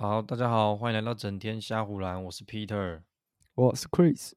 [0.00, 3.02] 好，大家好，欢迎来到整天瞎胡乱，我是 Peter，
[3.54, 4.32] 我是 Chris。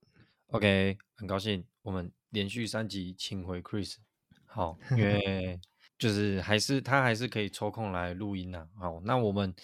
[0.48, 3.96] OK，很高兴我们连续三集请回 Chris。
[4.46, 5.58] 好，因 为
[5.98, 8.68] 就是还是他还是可以抽空来录音呐。
[8.78, 9.56] 好，那我们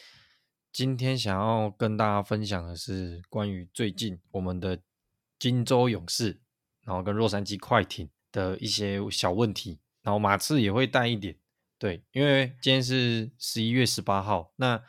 [0.71, 4.79] 今天想要跟大家分享的是关于最近我们的
[5.37, 6.39] 金州勇士，
[6.85, 11.35] 然后跟洛杉矶快艇的一些小问题，然后马刺也会带一点。
[11.77, 14.81] 对，因为今天是十一月十八号，那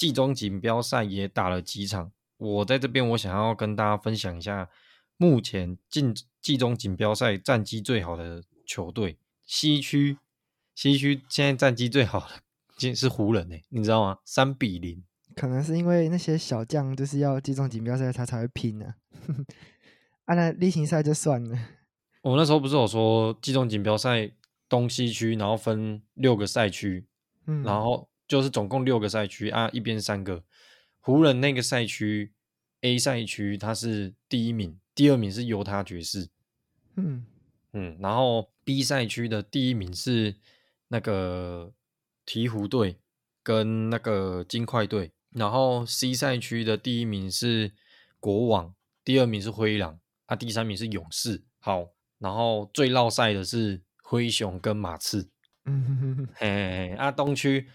[0.00, 2.10] 季中锦标赛也打了几场。
[2.38, 4.70] 我在这边，我想要跟大家分享一下
[5.18, 9.18] 目前进季中锦标赛战绩最好的球队。
[9.44, 10.16] 西区，
[10.74, 12.28] 西区现在战绩最好的，
[12.78, 14.16] 竟是湖人诶，你知道吗？
[14.24, 15.04] 三比零。
[15.36, 18.94] 可能是因为那些小将就是要季中锦标赛，他才会拼呢、啊。
[20.24, 21.58] 啊，那例行赛就算了。
[22.22, 24.32] 我那时候不是有说季中锦标赛？
[24.68, 27.04] 东西区，然后分六个赛区，
[27.46, 30.44] 嗯，然后就是总共六个赛区啊，一边三个。
[31.00, 32.32] 湖人那个赛区
[32.82, 36.28] A 赛区，它是第一名，第二名是犹他爵士，
[36.94, 37.26] 嗯
[37.72, 40.36] 嗯，然后 B 赛区的第一名是
[40.86, 41.72] 那个
[42.24, 43.00] 鹈鹕队
[43.42, 47.72] 跟那个金块队，然后 C 赛区的第一名是
[48.20, 48.72] 国王，
[49.02, 51.42] 第二名是灰狼啊，第三名是勇士。
[51.58, 51.88] 好，
[52.20, 53.82] 然后最绕赛的是。
[54.02, 55.30] 灰熊跟马刺，
[55.66, 57.68] 嗯哼哼，嘿嘿嘿，啊，东区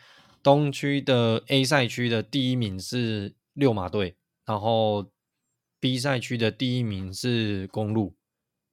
[0.46, 4.16] 东区的 A 赛区的第一名是六马队，
[4.46, 5.12] 然后
[5.80, 8.16] B 赛区的第一名是公路，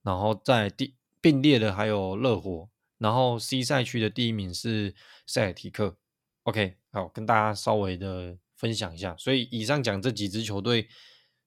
[0.03, 4.93] 然后在第并列的还有热火，然后 C 赛区的第一名是
[5.25, 5.97] 塞尔提克。
[6.43, 10.87] OK，好，跟大家稍微的分享一下，所以以上讲这几支球队。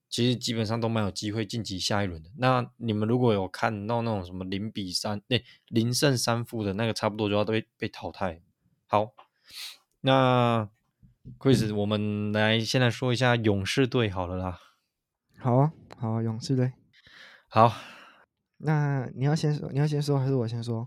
[0.08, 2.30] 其实基本上都蛮有机会晋级下一轮的。
[2.38, 8.40] 那你们如果有看到那种什么零比三，那零胜三负的那个，差不多就要被被淘汰。
[8.86, 9.12] 好，
[10.06, 10.70] 那
[11.36, 14.60] Chris，我们来现在说一下勇士队好了啦。
[15.36, 16.72] 好啊，好啊，勇士队。
[17.48, 17.72] 好，
[18.58, 20.86] 那你要先说，你要先说还是我先说？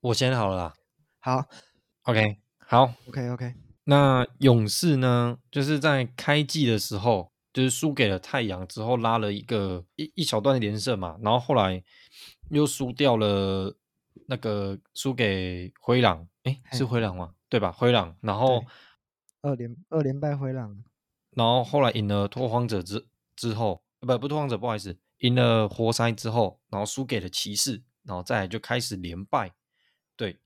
[0.00, 0.74] 我先好了啦。
[1.18, 1.44] 好
[2.04, 3.44] ，OK，好，OK，OK。
[3.44, 3.54] Okay, okay.
[3.84, 7.30] 那勇士呢，就是在开季的时候。
[7.52, 11.82] 就是输给了太阳之后，拉了一个一一小段的连胜嘛，然后后来
[12.50, 13.76] 又输掉了
[14.28, 17.34] 那个输给灰狼，诶，是灰狼吗？
[17.50, 17.70] 对吧？
[17.70, 18.64] 灰狼，然后
[19.42, 20.82] 二连二连败灰狼，
[21.32, 23.06] 然后后来赢了拓荒者之
[23.36, 29.52] 之后，不不拓荒者，不好意思，赢了活塞之后，然后输给了骑士，然后再来就开始连败。
[30.16, 30.38] 对，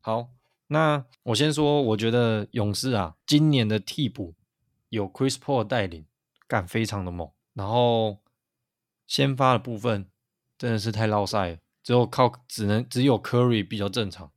[0.00, 0.28] 好，
[0.66, 4.34] 那我先说，我觉得勇士啊，今年的替补
[4.90, 6.04] 有 Chris Paul 带领。
[6.50, 8.22] 干非常的猛，然后
[9.06, 10.08] 先发的部分
[10.56, 14.32] 真的是太落赛了，只有靠只能只有 Curry 比较正常，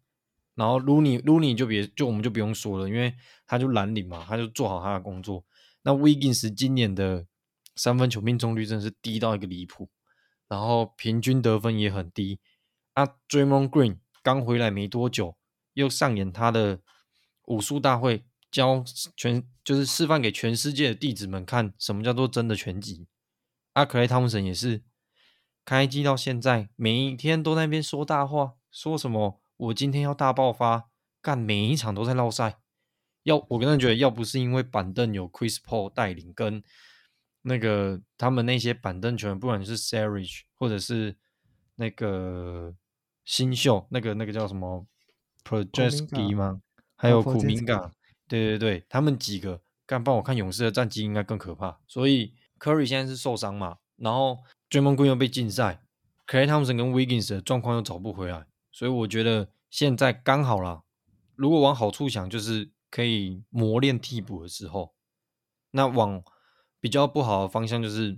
[0.56, 3.14] 然后 Looney Looney 就别就我们就不用说了，因为
[3.46, 5.46] 他就蓝领嘛，他就做好他的工作。
[5.84, 7.26] 那 Wiggins 今年的
[7.76, 9.90] 三分球命中率真是低到一个离谱，
[10.48, 12.40] 然后平均得分也很低。
[12.94, 15.38] 啊，Draymond Green 刚回来没多久，
[15.74, 16.80] 又上演他的
[17.46, 18.26] 武术大会。
[18.52, 18.84] 教
[19.16, 23.08] 全就是示范给全世界的弟子们看，什么叫做真的拳击。
[23.72, 24.84] 阿克莱汤姆森也是
[25.64, 30.90] 开机到现在，每一天都在那边说大话，说什么我今天要大爆发，
[31.22, 32.58] 干每一场都在落赛。
[33.24, 36.64] 要我个人觉得，要不是因为板凳有 Chris Paul 带领，跟
[37.44, 41.16] 那个他们那些板凳球员，不管是 Serge 或者是
[41.76, 42.74] 那个
[43.24, 44.88] 新秀，那个那个叫什么
[45.44, 46.60] Podziemski 吗？
[46.96, 47.94] 还有苦明港。
[48.28, 51.80] 对对对，他们几个干帮我看勇士的战绩应该更可怕。
[51.86, 54.40] 所以 Curry 现在是受伤嘛，然后
[54.72, 55.84] Draymond Green 又被禁赛
[56.26, 58.48] ，Klay Thompson 跟 Wiggins 的状况又找不回来，
[58.81, 60.81] 所以我觉得现在刚好啦。
[61.36, 64.96] 如果往好处想，就是可以磨练替补的时候；
[65.69, 66.24] 那往
[66.80, 68.18] 比较不好的方向，就是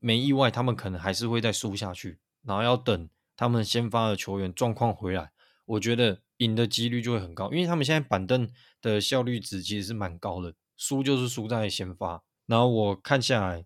[0.00, 5.32] 没意外，他们可能还是会再输下去，然后要等他们先发的球员状况回来。
[5.64, 6.20] 我觉得。
[6.38, 8.50] 赢的几率就会很高，因为他们现在板凳
[8.82, 12.24] 的效率值其实是蛮高的，输就是输在先发。
[12.46, 13.64] 然后我看下来，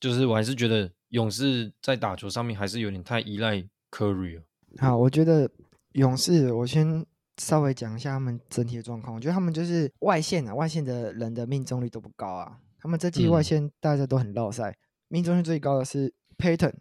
[0.00, 4.42] 就是我还是觉得勇士在打球上面还是有点太依赖 Curry 了。
[4.78, 5.50] 好，我觉得
[5.98, 7.04] 勇士，我先
[7.38, 9.14] 稍微讲一下他们整体的状况。
[9.14, 12.60] 我觉得他们就是外线啊，外线的人的命中率都不高啊。
[12.78, 14.76] 他们这季外线大家都很落赛，嗯、
[15.08, 16.72] 命中率最高的是 Payton。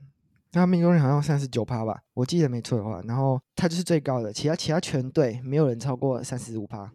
[0.52, 6.92] 他命中率好像三十九趴吧，我记得没错的话，然后他就是最高的，其他其他全队没有人超过三十五趴。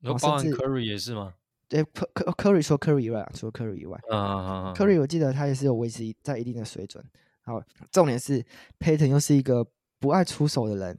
[0.00, 1.34] 然后包含 Curry 也是吗？
[1.68, 7.02] 对，Curry 说 Curry 以外，除了 Curry 以外，啊啊啊，Curry 我记得他也是有维持在一定的水准。
[7.44, 8.44] 好，重点是
[8.78, 9.66] Payton 又是一个
[9.98, 10.98] 不爱出手的人，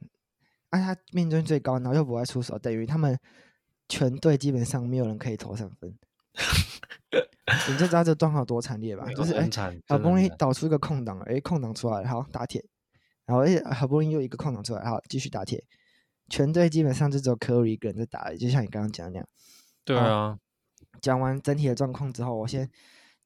[0.74, 3.18] 啊，他命中率最高，然后又不爱出手，等于他们
[3.88, 5.96] 全队基本上没有人可以投三分，
[7.70, 9.06] 你就知道这状况有多惨烈吧？
[9.12, 9.48] 就是哎，
[9.86, 12.64] 好不容易导出一个空档，哎，空档出来，好打铁，
[13.24, 15.64] 然后哎，好不容易又一个空档出来，好继续打铁。
[16.28, 19.28] 全队基本上就只有 Curry 一个人在打，就像你刚刚讲的那样。
[19.84, 20.38] 对啊。
[21.02, 22.70] 讲完整体的状况之后，我先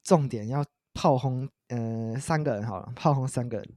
[0.02, 3.68] 重点要炮轰，呃，三个人好了，炮轰三个人。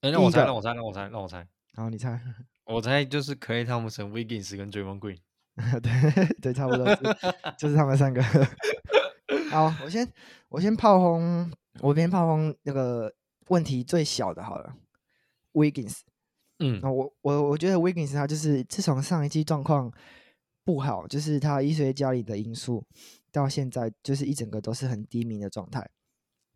[0.00, 1.46] 哎，让我猜，让我猜，让我猜，让我猜。
[1.74, 2.18] 好，你猜。
[2.70, 5.18] 我猜就是 Klay Thompson、Wiggins 跟 Draymond Green。
[5.82, 7.02] 对对，差不多是，
[7.58, 8.22] 就是他们三个。
[9.50, 10.08] 好，我先
[10.48, 11.50] 我先炮轰，
[11.80, 13.12] 我先炮轰那个
[13.48, 14.74] 问题最小的，好了
[15.52, 15.98] ，Wiggins。
[16.60, 19.92] 嗯，那我我我觉得 Wiggins 他就是自从上一季状况
[20.64, 22.84] 不好，就是他医学家里的因素，
[23.32, 25.90] 到现在就是一整个都是很低迷的状态，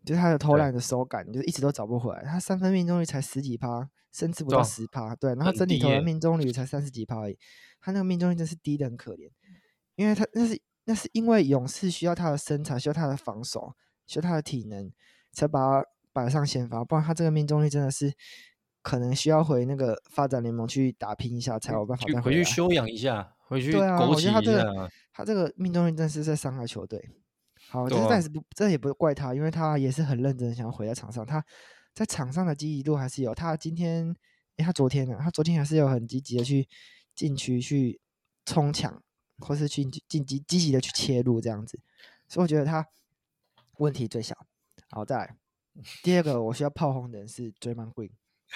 [0.05, 7.39] 就是他的投篮的手感就是一直都找不回来，他三分命中率才十几趴，甚至不到十趴，对，然后整体投篮命中率才三十几趴而已，
[7.81, 9.31] 他那个命中率真是低的很可怜，
[9.97, 13.75] 因为他那是那是因为勇士需要他的身材，需要他的防守，
[14.07, 14.93] 需要他的体能，
[15.33, 18.13] 才把他摆上先发，不然他这个命中率真的是。
[18.85, 27.03] 可能需要回那个发展联盟去打拼一下，才有办法再回，回去休养一下，回去对啊，我觉得他这个他这个命中率真是在伤害球队。
[27.75, 31.27] 好，这但是不，这也不怪他，因为他也是很认真想要回在场上。
[31.27, 31.45] 他
[31.93, 33.35] 在场上的积极度还是有。
[33.35, 34.15] 他今天，
[34.57, 35.19] 哎，他昨天呢？
[35.21, 36.69] 他昨天还是有很积极的去
[37.17, 38.01] 禁区去
[38.47, 39.03] 冲抢，
[39.39, 41.81] 或是去进击积极的去切入这样子。
[42.29, 42.87] 所以我觉得他
[43.79, 44.37] 问题最小。
[44.91, 45.37] 好，再来
[46.05, 48.13] 第二个，我需要炮轰的人是 Draymond Green。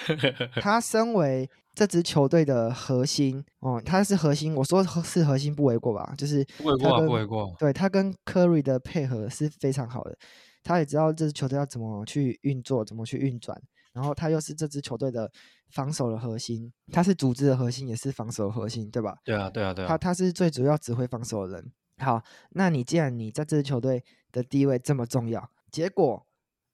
[0.61, 4.55] 他身为这支球队的核心哦，他是核心。
[4.55, 6.13] 我说是核心不为过吧？
[6.17, 7.55] 就是不为过，不为过。
[7.59, 10.17] 对，他跟 Curry 的配合是非常好的，
[10.63, 13.61] 他也知道这支球队要怎么去运作，怎么去运转。
[13.93, 15.29] 然后他又是这支球队的
[15.71, 19.15] 防守的核心，他是组织的核心，也是防守的核心，对吧？
[19.25, 19.87] 对啊，对啊，对啊。
[19.87, 21.71] 他他是最主要指挥防守的人。
[21.97, 26.25] 好，那你既然你在这支球队的地位这么重要，结果。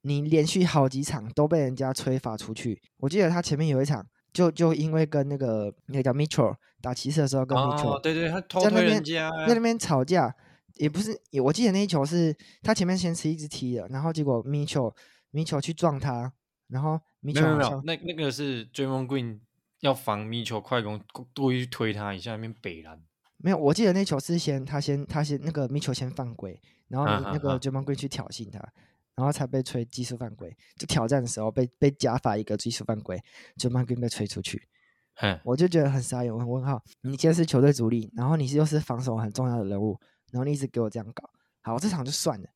[0.07, 2.79] 你连续好几场都被人家吹罚出去。
[2.97, 10.31] 我记得他前面有一场，就就因为跟那个那个叫 Mitchell 打骑士的时候，跟 Mitchell、哦、对对，他偷推人家在那边吵架，
[10.75, 14.93] 也不是，我记得那一球是他前面先吃一直踢的，然后结果 Mitchell
[15.33, 16.31] Mitchell 去撞他，
[16.67, 19.39] 然后 Mitchell 没有没有，那那个是 Draymond Green
[19.79, 21.01] 要防 Mitchell 快攻，
[21.33, 23.01] 故意去推他一下，那边北篮。
[23.37, 28.59] 没有，我记得那球是先他先他先那个 Mitchell 先犯规，然后那个 Green 去挑衅他。
[28.59, 33.21] 啊啊然后才被吹技术犯规，就挑战的时候被被加罚一个技术犯规，
[33.57, 34.67] 就慢慢被吹出去。
[35.15, 36.83] 嘿我就觉得很傻眼，我很问号。
[37.01, 39.99] 你既然是球队主力，然后你又是防守很重要的人物，
[40.31, 41.29] 然后你一直给我这样搞，
[41.61, 42.49] 好，这场就算了。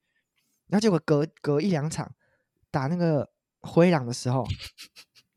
[0.67, 2.13] 然后结果隔隔一两场
[2.69, 4.45] 打那个灰狼的时候。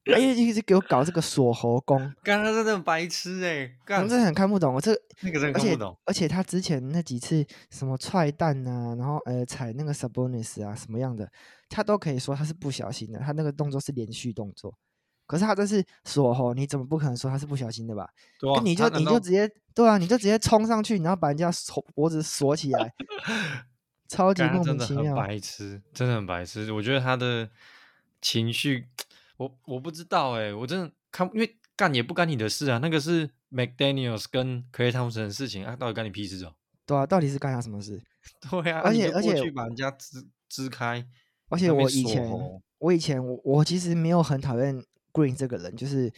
[0.07, 3.49] 哎，一直给我搞这个锁喉功， 刚刚真的白痴哎、
[3.87, 4.75] 欸，我真的很看不懂。
[4.75, 11.31] 我这那个真的看不懂，而且他之前那几次什么踹蛋啊，然后呃踩那个 Sabonis 啊什么样的，
[11.69, 14.75] 他都可以说他是不小心的，他那个动作是连续动作。
[15.25, 18.09] 可是他这是锁喉，你怎么不可能说他是不小心的吧？
[18.41, 22.93] 对啊，你就你就直接对啊，你就直接冲上去，然后把人家锁脖子锁起来，
[24.11, 26.73] 超级莫名其妙，白痴，真的很白痴。
[26.73, 27.49] 我觉得他的
[28.21, 28.89] 情绪。
[29.43, 36.55] 我我不知道哎、欸，我真的看，因为干也不干你的事啊，那个是 McDaniels 跟 Klay Thompson 的事情啊，到底干你屁事哦？
[36.87, 38.01] 对啊，到底是干他什么事？
[38.49, 41.05] 对啊，而且而且去把人家支支开，
[41.49, 42.31] 而且我以前
[42.79, 44.81] 我以前我我其实没有很讨厌
[45.13, 46.13] Green 这个人，就是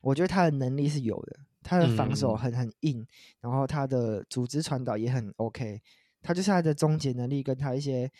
[0.00, 3.04] 我觉得他的能力是有的，他的防守很很硬，
[3.40, 5.80] 然后他的组织传导也很 OK，
[6.22, 8.10] 他就是他的终结能力跟他一些，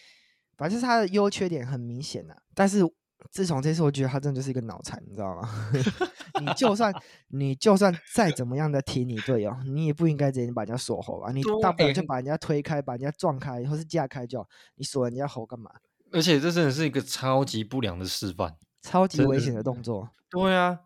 [0.56, 2.80] 反正就是他的优缺点很明显呐、啊，但是。
[3.30, 5.48] 自从这次，我觉得他真的就是一个脑残，你知道吗？
[6.40, 6.92] 你就算
[7.28, 11.30] 你就算再怎么样的挺你队友，你也不应该直接把人家锁喉啊！
[11.32, 14.48] 你大不了就把人家推开，把人家撞开，或是架开就好。
[14.76, 15.70] 你锁人家喉干嘛？
[16.12, 20.08] 而且这真的是一个超级不良的示范，超级危险的动作。
[20.30, 20.80] 对啊，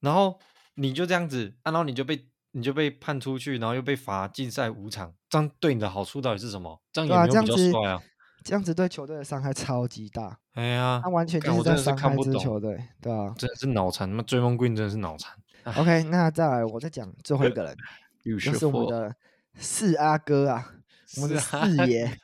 [0.00, 0.38] 然后
[0.74, 6.82] 你就这样子，啊、然后你就被你就被判出去，然后又被罚禁赛五场，这样对你的好处到底是什么？
[6.92, 8.02] 这样有没有比较帅啊。
[8.46, 15.36] 这样子对球队的伤害超级大，哎呀，他完全就是在伤害这支球队，对啊，真的是脑残，那 Draymond Green 真的是脑残。
[15.64, 17.76] OK，那再来，我再讲最后一个人，
[18.38, 19.16] 就是我们的
[19.56, 20.74] 四阿哥啊，
[21.16, 22.16] 我们的四爷，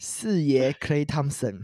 [0.00, 1.62] 四爷 Clay Thompson。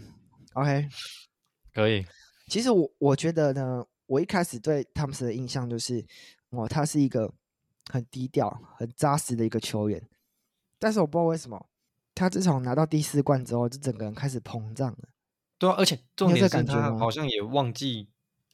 [0.52, 0.88] OK，
[1.74, 2.06] 可以。
[2.46, 6.06] 其实我我觉得呢，我一开始对 Thompson 的印象就是，
[6.50, 7.34] 哦，他是一个
[7.92, 10.00] 很低调、很扎实的一个球员，
[10.78, 11.66] 但是我不知道为什么。
[12.16, 14.98] 他自从拿到第四冠之后，就整个人开始膨胀了。
[15.58, 18.08] 对啊，而且重点是他好像也忘记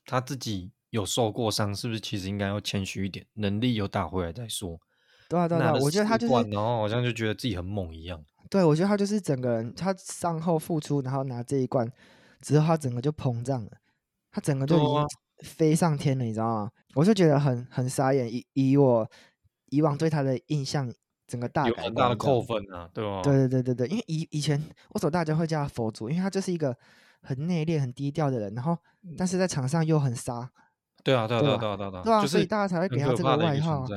[0.04, 2.00] 他自己有受过伤，是不是？
[2.00, 4.78] 其实应该要谦虚一点，能力有打回来再说。
[5.28, 8.22] 对啊对啊，我觉得他就是，然后好像就觉得自己很猛一样。
[8.50, 11.90] 对，我觉得他就是整个人，他伤后复出，然后拿这一冠
[12.40, 13.70] 之后，他整个就膨胀了，
[14.30, 15.06] 他整个就已经
[15.44, 16.70] 飞上天了，你知道吗？
[16.94, 19.10] 我就觉得很很傻眼，以以我
[19.70, 20.92] 以往对他的印象，
[21.32, 23.22] 整个大有很大的扣分啊，对吧？
[23.22, 26.10] 对对对对对，因为以以前为什么大家会叫他佛祖？
[26.10, 26.76] 因为他就是一个
[27.22, 28.76] 很内敛、很低调的人，然后
[29.16, 30.50] 但是在场上又很杀。
[31.02, 33.86] 对啊，对啊，对啊，对啊，对啊，对啊，所以大家才会给他这个外号。
[33.86, 33.96] 对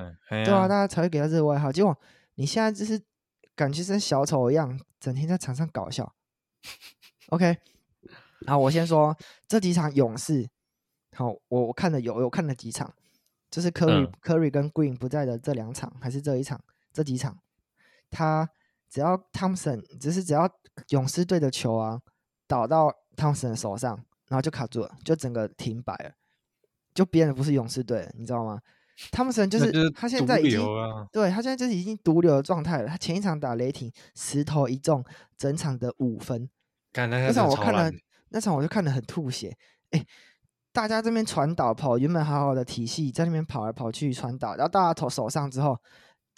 [0.49, 1.69] 啊，大家才会给他这个外号。
[1.69, 1.93] 结果
[2.35, 2.97] 你现在就是
[3.53, 6.15] 感觉跟小丑一样，整天在场上搞笑。
[7.31, 7.57] OK，
[8.47, 9.13] 好，我先说
[9.45, 10.47] 这几场勇士，
[11.11, 12.93] 好，我我看了有，有看了几场，
[13.51, 16.59] 就是科瑞、科瑞跟 Green 不在的这两场，还是这一场，
[16.95, 17.37] 这几场，
[18.09, 18.49] 他
[18.89, 20.49] 只要汤普森，只是只要
[20.89, 21.99] 勇士队的球啊
[22.47, 23.93] 倒到汤普森的手上，
[24.29, 26.11] 然后就卡住了，就整个停摆了。
[26.93, 28.61] 就别人不是勇士队，你知道吗？
[29.11, 30.61] 汤普森就是，就是他现在已经，
[31.11, 32.87] 对他现在就是已经独流的状态了。
[32.87, 35.03] 他前一场打雷霆，十投一中，
[35.37, 36.49] 整场的五分。
[36.93, 37.91] 那，那场我看了，
[38.29, 39.53] 那场我就看得很吐血。
[39.91, 40.05] 哎，
[40.71, 45.77] 大家这边传导跑，原本好好的体系在那边跑来跑去传导，然后大家投手上之后，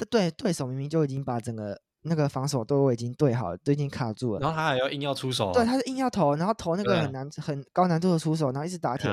[0.06, 4.40] 对对手明明就已经把整个那个防守都已经对好了，都已经卡住了。
[4.40, 9.10] 然后他还要硬要出手，对，他是硬要投，然后投那个很难、很高难度的出手，然后一直打铁。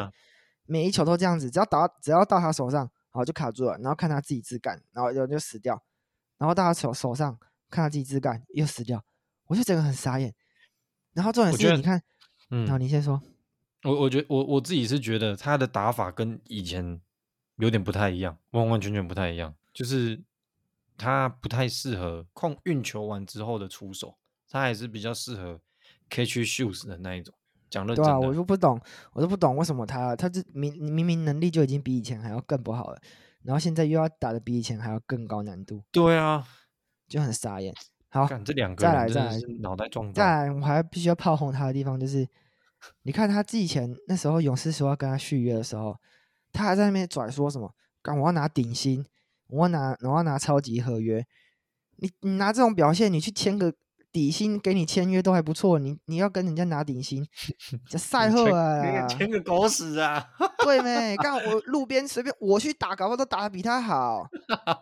[0.67, 5.83] 每一球都这样子，只要打只要到他手上，然后就卡住了，然后看他自己自干，然后就就死掉，
[6.38, 7.38] 然后到他手手上
[7.69, 9.05] 看他自己自干又死掉，
[9.47, 10.35] 我就整个很傻眼。
[11.12, 12.03] 然后重点是，你看，
[12.50, 13.21] 嗯，然后，你先说。
[13.83, 16.99] 我我觉得我我自己是觉得他的打法跟以前
[17.57, 20.23] 有点不太一样，完完全全不太一样，就是
[20.96, 24.16] 他不太适合控运球完之后的出手，
[24.48, 25.60] 他还是比较适合
[26.08, 27.34] catch shoes 的那一种。
[27.92, 28.80] 对啊，我就不懂，
[29.14, 33.00] 我都不懂为什么他，他这明明明能力就已经比以前还要更不好了，
[33.42, 35.82] 然后现在又要打的比以前还要更高难度。
[35.90, 36.46] 对啊，
[37.08, 37.74] 就很傻眼。
[38.10, 40.12] 好，这两个再来再来，脑袋撞。
[40.12, 42.28] 再来，我还必须要炮轰他的地方就是，
[43.02, 45.98] 你看他之前那时候勇士说要跟他续约的时候，
[46.52, 49.04] 他还在那边拽说什么，干我要拿顶薪，
[49.54, 51.25] 我要拿我要拿超级合约，
[51.96, 53.73] 你你拿这种表现，你去签个。
[54.14, 57.26] 底薪给你签约都还不错，你你要跟人家拿底薪，
[57.90, 60.25] 这赛后啊，签个狗屎啊！
[60.62, 61.16] 对没？
[61.16, 64.28] 刚我路边随便我去打，搞不好都打的比他好。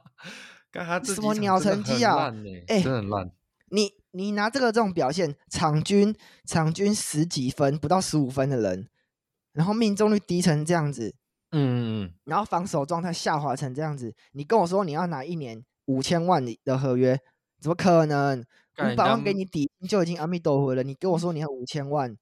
[0.71, 2.31] 他什么鸟成绩啊？
[2.69, 3.31] 哎、欸，真的很烂。
[3.71, 6.15] 你你拿这个这种表现，场均
[6.45, 8.87] 场均十几分不到十五分的人，
[9.55, 11.15] 然后命中率低成这样子，
[11.53, 17.19] 嗯嗯，然后防守状态下滑成这样子，你跟我说你要拿一年五千万的合约，
[17.61, 18.45] 怎么可能？
[18.79, 22.17] 五百万给你底就已经阿弥陀佛了，你跟我说你要五千万，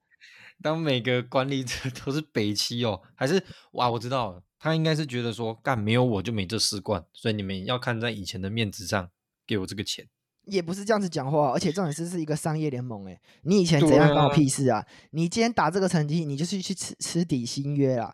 [0.60, 3.40] 当每个管理者都是北七哦，还是
[3.74, 3.88] 哇？
[3.88, 9.08] 我知道了，他应该是觉得说干没有我就没这四冠，所以你们要看在以前的面子上
[9.46, 10.08] 给我这个钱，
[10.46, 14.80] 也不是这样子讲话，而且重点是是一个商业联盟诶，你以前怎样关我屁事啊？
[14.80, 18.12] 啊你今天打这个成绩，你就是去吃吃底薪约啊，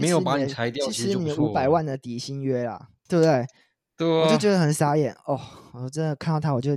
[0.00, 3.46] 没有把你裁掉，其实你五百万的底薪约啊，对不对？
[3.96, 5.40] 对啊，我就觉得很傻眼哦，
[5.72, 6.76] 我真的看到他我就。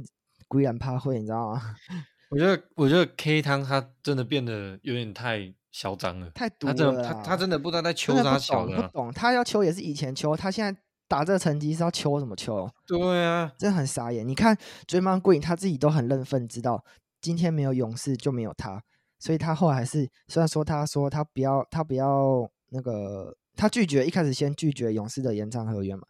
[0.50, 1.62] 鬼然怕会，你知道吗？
[2.32, 7.04] 我觉得，我觉得 K 汤他真的变得有点太嚣张了，太毒了。
[7.04, 9.12] 他他真的不知道在秋啥小的，不懂。
[9.12, 12.66] 他要秋也是以前秋，他现在打这个成绩是要秋什么秋？
[12.88, 14.26] 对啊，真的很傻眼。
[14.26, 14.58] 你看
[14.88, 16.82] Draymond Green 他自己都很认份，知道
[17.20, 18.82] 今天没有勇士就没有他，
[19.20, 26.04] 所以他后来还是虽然说他说他不要他不要那个他拒绝一开始先拒绝勇士的延长合约嘛，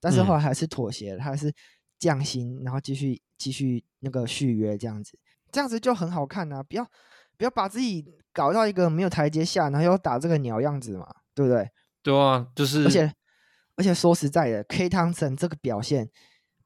[0.00, 1.52] 但是后来还是妥协了，他还是
[1.98, 3.20] 降薪，然后继续。
[3.40, 5.18] 继续那个续约这样子，
[5.50, 6.62] 这样子就很好看呐、啊！
[6.62, 6.86] 不要
[7.38, 11.66] 不要把自己搞到一个没有台阶下，然后又打这个鸟样子嘛，对不对？
[12.02, 13.10] 对啊，就是而且
[13.76, 16.10] 而且说实在的，K 汤森这个表现，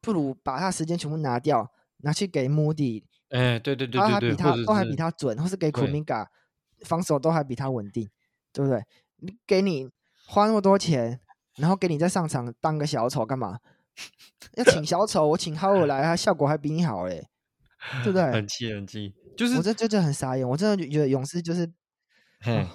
[0.00, 6.26] 不如把他时间全部拿掉，拿去给 Moody，哎，对对对对对，他比他都还比他准，或是给 Kuminga
[6.80, 8.10] 防守都还比他稳定，
[8.52, 8.82] 对不对？
[9.18, 9.88] 你给你
[10.26, 11.20] 花那么多钱，
[11.56, 13.58] 然后给你在上场当个小丑干嘛？
[14.56, 17.28] 要请小丑，我请哈尔来，他效果还比你好嘞，
[18.02, 18.32] 对不对？
[18.32, 21.72] 很气很气，就是我这这就很傻眼，我真的觉得勇士就是，
[22.42, 22.66] 嘿，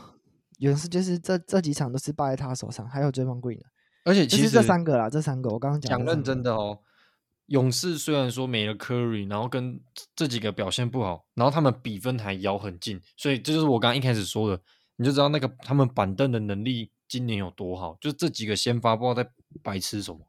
[0.59, 3.59] 勇士就是这这几场都是败在他手上，还有追梦 Green，
[4.05, 6.79] 而且其实这三个啦，这三个我刚刚讲讲认真的哦，
[7.47, 9.79] 勇士虽然说没了 Curry，然后跟
[10.15, 14.61] 这几个表现不好，然后他们比分还咬很近，所以这就是我刚刚一开始说的，
[14.99, 19.29] 你就知道那个他们板凳的能力今年有多好，就这几个先发不知道在
[19.63, 20.19] 白痴什么。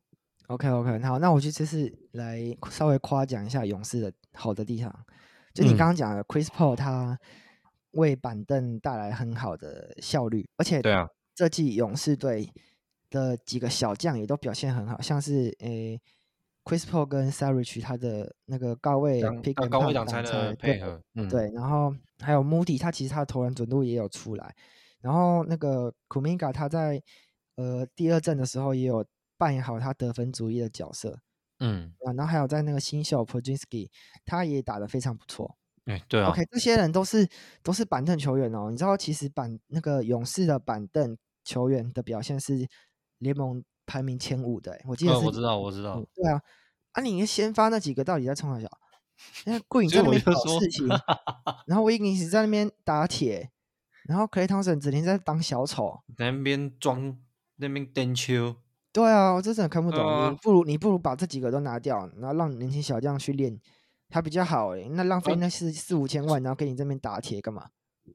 [0.47, 5.05] OK OK，好，那我就这次来稍微夸奖一下勇士的好的地方，
[5.53, 7.19] 就你刚刚讲的 Chris Paul，他
[7.93, 12.49] 为板凳带来很好的效率，而且对啊，这季勇士队
[13.11, 16.01] 的几个小将也都表现很好，像是诶
[16.65, 24.55] Chris Paul 跟 Saric 他的那个高位 pick and 高位挡拆的配合，对，嗯、对，然后还有 Moody，他其实他的投篮准度也有出来，
[25.01, 27.03] 然后那个 Kuminga 他在
[27.57, 29.05] 呃第二阵的时候也有
[29.37, 31.19] 扮演好他得分主义的角色，
[31.61, 33.89] 嗯，啊，然后还有在那个新秀 Podziemski，
[34.25, 35.57] 他也打得非常不错。
[35.87, 37.27] 哎，对啊，OK，这些人都是
[37.63, 38.71] 都是板凳球员哦。
[38.71, 42.69] 你知道，其实板那个勇士的板凳球员的表现是
[43.19, 44.79] 联盟排名前五的。
[44.87, 45.95] 我记得是、哦，我知道，我知道。
[45.97, 46.41] 嗯、对啊，
[46.93, 48.69] 啊，你先发那几个到底在冲啥小？
[49.47, 50.87] 因为 Green 在 那边搞事情，
[51.67, 53.51] 然后 Wiggins 在那边打铁，
[54.05, 57.19] 然后 Clay Thompson 整天在当小丑，那边装
[57.57, 58.57] 那边颠球。
[58.93, 60.01] 对啊，我真的看不懂。
[60.07, 63.61] 呃、你不如你不如把这几个都拿掉，然后让年轻小将去练。
[64.13, 67.69] 还比较好诶，那浪费那四四五千万，然后给你这边打铁干嘛？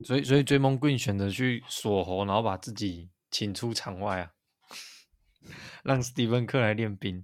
[0.03, 4.31] 所以所以追梦 Green 选择去锁喉，然后把自己请出场外啊，
[5.85, 7.23] 让史蒂芬克来练兵。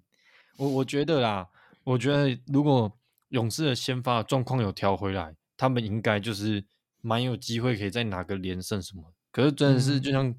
[0.56, 1.50] 我我觉得啦，
[1.84, 2.98] 我觉得如果
[3.30, 6.64] 勇士的先发状况有调回来，他们应该就是
[7.02, 9.14] 蛮有机会可以再拿个连胜什么。
[9.32, 10.36] 可是真的是就像、嗯、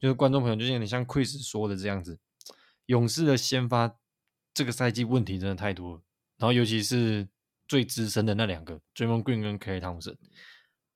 [0.00, 2.18] 就是观众朋友，就像你像 Chris 说的这样子，
[2.86, 3.96] 勇士的先发
[4.52, 6.02] 这个赛季问题真的太多了，
[6.38, 7.28] 然后尤其是。
[7.66, 10.16] 最资深的那两个，Draymond Green 跟 Klay Thompson，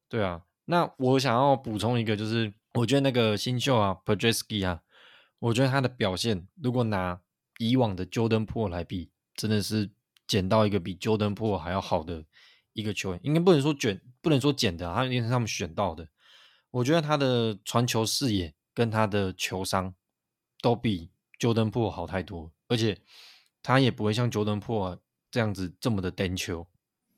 [0.07, 4.83] 对啊，那我想要补充一个，就是我觉得那个新秀啊，Podziemski 啊，
[5.39, 7.21] 我觉得他的表现，如果拿
[7.59, 9.91] 以往的 Jordan Poole 来比，真的是
[10.27, 12.25] 捡到一个比 Jordan Poole 还要好的
[12.73, 16.09] 一个球员，应该不能说卷，不能说捡的，他一定是他们选到的。
[16.71, 19.95] 我觉得他的传球视野跟他的球商
[20.61, 22.99] 都比 Jordan Poole 好太多，而且
[23.63, 24.99] 他也不会像 Jordan Poole。
[25.31, 26.67] 这样子这么的单球，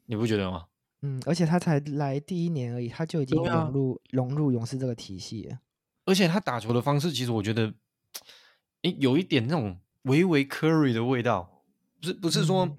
[0.07, 0.67] 你不觉得吗？
[1.03, 5.61] 嗯，而且他才来第一年而已，他就已经融入、啊、融入勇士这个体系了。
[6.07, 7.73] 而且他打球的方式，其实我觉得，
[8.83, 11.65] 诶，有一点那种微微 Curry 的味道。
[12.01, 12.79] 不是，不是说，嗯、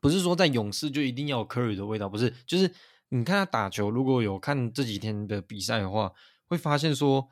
[0.00, 2.70] 不是说在勇士就一定要有 Curry 的味道，不是，就是
[3.08, 6.12] 你看他打球，如果有看这几天的比赛的话，
[6.46, 7.28] 会发现说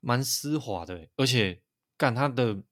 [0.00, 1.60] 蛮丝滑的，而且
[1.96, 2.62] 干他的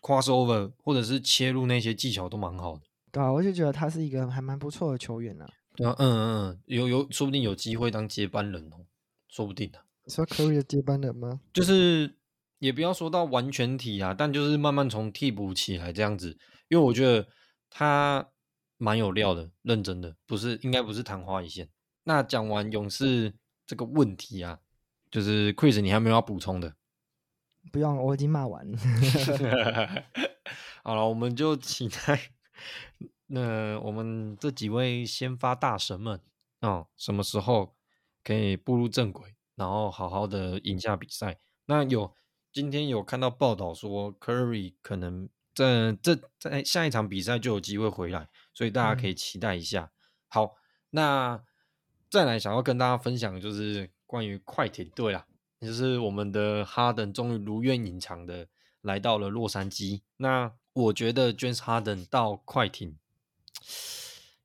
[0.00, 2.82] crossover 或者是切入那些技巧都蛮好的。
[3.12, 5.52] 对啊，我就觉得他是一个还蛮不错的球员呢、啊。
[5.76, 8.86] 对啊，嗯嗯嗯，有有，说不定有机会当接班人哦，
[9.28, 9.84] 说不定的、啊。
[10.04, 11.40] 你说 Curry 的接班人吗？
[11.52, 12.16] 就是
[12.60, 16.38] 也不要说到完全体啊，但就是慢慢从替补起来这样子。
[16.68, 17.26] 因为我觉得
[17.68, 18.30] 他
[18.76, 21.68] 蛮有料的，认真的，不是应该不是昙花一现。
[22.04, 23.34] 那讲完勇士
[23.66, 24.60] 这个问题啊，
[25.10, 26.76] 就是 Chris，你还没有要补充的？
[27.72, 28.78] 不用，我已经骂完了。
[30.84, 32.30] 好了，我们就期待。
[33.26, 36.20] 那我们这几位先发大神们
[36.60, 37.76] 啊、哦，什么时候
[38.24, 41.38] 可以步入正轨，然后好好的赢下比赛？
[41.66, 42.14] 那有
[42.52, 49.82] 今天有看到报道说，Curry 可能在这在下一场比赛就有机会回来，所以大家可以期待一下。
[49.82, 49.90] 嗯、
[50.28, 50.56] 好，
[50.90, 51.42] 那
[52.10, 55.24] 再来想要跟大家分享的就是关于快艇队啦，
[55.60, 58.48] 就是我们的哈登终于如愿以偿的
[58.80, 60.00] 来到了洛杉矶。
[60.16, 62.96] 那我觉得 James Harden 到快艇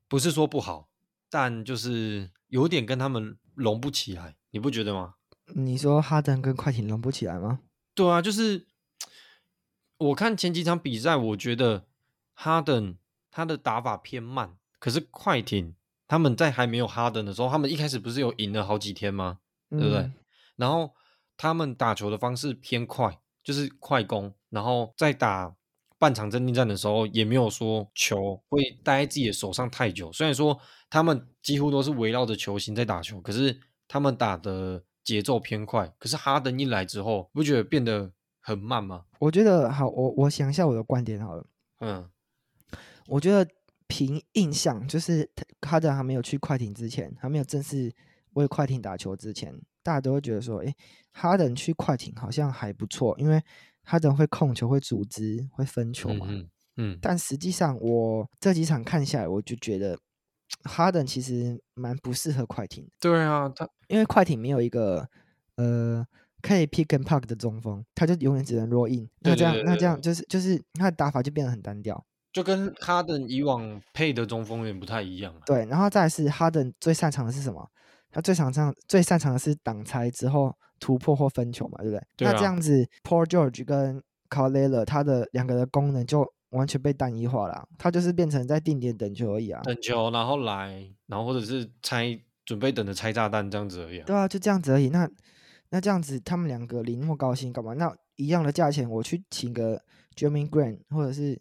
[0.06, 0.88] 不是说不好，
[1.28, 5.14] 但就是有点跟他们融不起来，你不觉得吗？
[5.54, 7.60] 你说哈登跟快艇融不起来吗？
[7.96, 8.66] 对啊，就是
[9.98, 11.86] 我看前几场比赛，我觉得
[12.34, 12.96] 哈登
[13.30, 15.74] 他的打法偏慢，可是快艇
[16.06, 19.40] 他们在还没有哈登的时候，他们一开始不是有赢了好几天吗？
[19.70, 19.98] 对不对？
[19.98, 20.14] 嗯、
[20.54, 20.94] 然后
[21.36, 25.56] 他们打球的方式偏快，就是快攻，然后再打。
[25.98, 30.12] 半场阵地战的时候，也没有说球会待在自己的手上太久。
[30.12, 35.94] 虽然说他们几乎都是围绕着球星在打球，可是他们打的节奏偏快。
[35.98, 39.04] 可是哈登一来之后，不觉得变得很慢吗？
[39.20, 41.46] 我觉得好，我我想一下我的观点好了。
[41.80, 42.10] 嗯，
[43.06, 43.48] 我觉得
[43.86, 45.30] 凭印象，就是
[45.62, 47.94] 哈登还没有去快艇之前，还没有正式
[48.34, 50.74] 为快艇打球之前，大家都会觉得说，诶，
[51.12, 53.40] 哈登去快艇好像还不错，因为。
[53.88, 56.26] 哈登会控球，会组织，会分球嘛？
[56.28, 59.96] 嗯，嗯，但实际上，我这几场看下来，我就觉得
[60.66, 62.86] 哈登其实蛮不适合快艇。
[63.00, 65.08] 对啊，他因为快艇没有一个
[65.56, 66.06] 呃
[66.42, 69.08] 可以 pick and p a r k 的中锋，他就永远只能 roll in。
[69.20, 75.34] 那这样，那这样就是就是他的打法就变得很单调，就跟哈登以往配的中锋有点不太一样。
[75.46, 77.68] 对，然后再来是哈登最擅长的是什么？
[78.10, 80.54] 他最擅长最擅长的是挡拆之后。
[80.78, 82.06] 突破或分球嘛，对不对？
[82.18, 83.98] 对啊、那这样子，Paul George 跟
[84.28, 86.20] Kyle Lillard 他的两个的功能就
[86.56, 89.60] 完全被单一化了，他就是变成在定点等球而已啊。
[89.62, 94.04] 等球，然后来，然后或者是拆，准备等着拆炸弹这样子而已、啊。
[94.06, 94.88] 对啊，就这样子而已。
[94.88, 95.08] 那
[95.70, 97.74] 那这样子，他们两个领那么高薪干嘛？
[97.74, 99.82] 那一样的价钱，我去请个
[100.16, 101.40] Jeremy Grant 或者是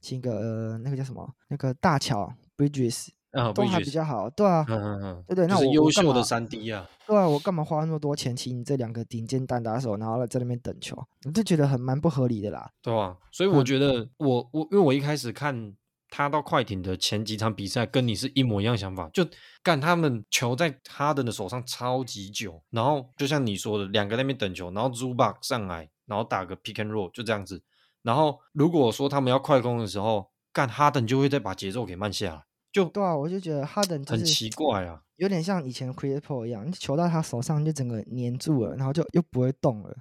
[0.00, 3.08] 请个、呃、那个叫什么那个大乔 Bridges。
[3.32, 15.74] 啊，都还比较好，对啊，嗯嗯嗯，对对，那我优秀的三 D 啊，对啊，我干嘛花那么多钱请你这两个顶尖单打手，然后在那边等球，你就觉得很蛮不合理的啦，对啊，所以我觉得我我因为我一开始看
[16.10, 19.26] 他到快艇的前几场比赛，跟你是一模一样想法，就
[19.62, 27.62] 干他们球在哈登的手上超级久，然后就像你说的，两个在那边等球，然后 Zubac 上来，然后打个 pick and roll 就这样子，
[28.02, 32.42] 然后如果说他们要快攻的时候，干哈登就会再把节奏给慢下来。
[32.72, 39.94] 就对啊，我就觉得哈登很奇怪啊，有点像以前的 Chris Paul 一样，球到他手上就整个粘住了，然后就又不会动了。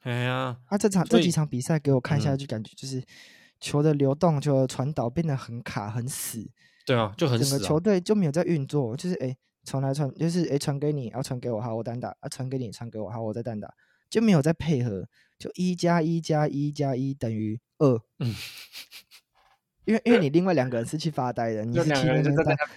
[0.00, 3.02] 哎呀，他这场这几场比赛给我看下来，就感觉就是
[3.60, 6.44] 球的流动、球的传导变得很卡、很死。
[6.84, 7.50] 对啊，就很死。
[7.50, 13.72] 整个球队就没有在运作，就是哎传来传，就是哎传给你，要传给我，好我单打，啊传给你，传给我，好我再单打，
[14.10, 15.06] 就没有在配合，
[15.38, 18.00] 就一加一加一加一等于二。
[18.18, 18.34] 嗯。
[19.88, 22.22] 因为因为你另外两个人是去发呆的，你是去那边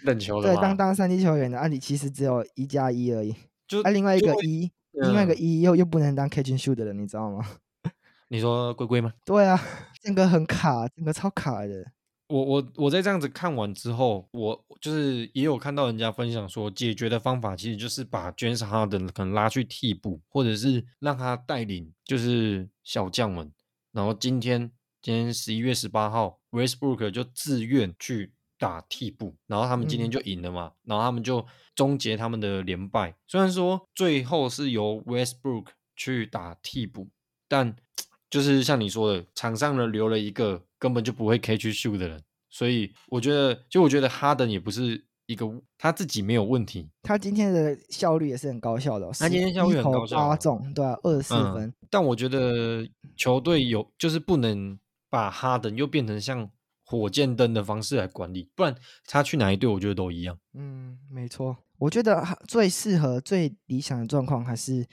[0.05, 3.35] 等球的，对，当当三 D 球员的，啊，你其实只有一加一而已，
[3.67, 7.45] 就啊，另外一个一，另外一个一又又不能当 catch and shoot 的人，你知道吗？
[8.29, 9.11] 你说龟龟吗？
[9.25, 9.61] 对啊，
[10.01, 11.85] 整个很卡，整个超卡的。
[12.29, 23.51] 我我我在这样子看完之后，我就是也有看到人家分享说，解决的方法其实就是把 James Harden 可能拉去替补，或者是让他带领就是小将们，
[23.91, 24.71] 然后今天。
[25.01, 33.15] 今天十一月十八号，Westbrook 就自愿去打替补，然后他们今天就赢了嘛，嗯、然后他们就终结他们的连败。
[33.27, 37.09] 虽然说最后是由 Westbrook 去打替补，
[37.47, 37.75] 但
[38.29, 51.73] 就是像你说的，场上呢留了一个根本就不会 catch shoot 的人，所以我觉得，就我觉得哈登也不是一个他自己没有问题，他今天的效率也是很高效的，他今天效率很高效，八中对啊，二十四分、嗯。
[51.89, 52.87] 但我觉得
[53.17, 54.77] 球队有就是不能。
[55.11, 56.49] 把哈登又变成像
[56.85, 58.73] 火箭灯的方式来管理，不然
[59.05, 60.37] 他去哪一队，我觉得都一样。
[60.53, 64.87] 嗯，没错，我觉得最适合、最理想的状况还是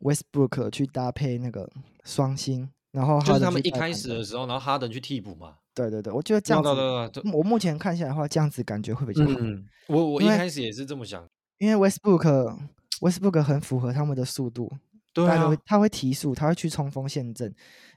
[0.00, 1.70] Westbrook 去搭配那个
[2.02, 5.56] 双星，然后就是他们一开始的时候，然后哈登去替补嘛。
[5.74, 9.38] 对对对，我觉得这样子，对对对对，我目前看下来的话，这样子感觉会比较好。
[9.38, 11.22] 嗯，我我一开始也是这么想，
[11.58, 12.58] 因为，因为 Westbrook
[13.00, 14.72] Westbrook 很符合他们的速度。
[15.12, 17.52] 对啊，他会提速，他会去冲锋陷阵，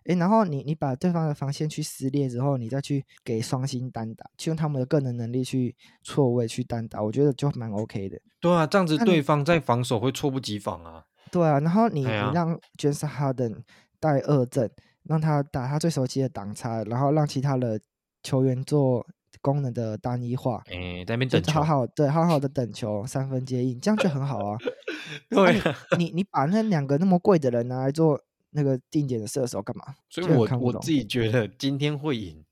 [0.06, 8.20] 诶，然后你你把对方的防线去撕裂之后，你再去给双星单打，去用他们的个人能力去错位去单打，我觉得就蛮 OK 的。
[8.40, 11.04] 对啊，这样子对方在防守会猝不及防啊。
[11.32, 13.64] 对啊，然后你、哎、你让 James Harden
[14.00, 14.72] 带二阵，
[15.04, 17.80] 让他打他最熟悉的挡拆，然后让其他的
[18.24, 19.06] 球员做。
[19.40, 24.58] 功能的单一化，哎，在那边等球，好好对，好好的等球，三分接应，这样就很好啊。
[25.30, 28.20] 对啊，你你你把那两个那么贵的人拿来做
[28.52, 29.96] 那个定点的射手干嘛？
[30.10, 32.44] 所以我我自己觉得今天会赢，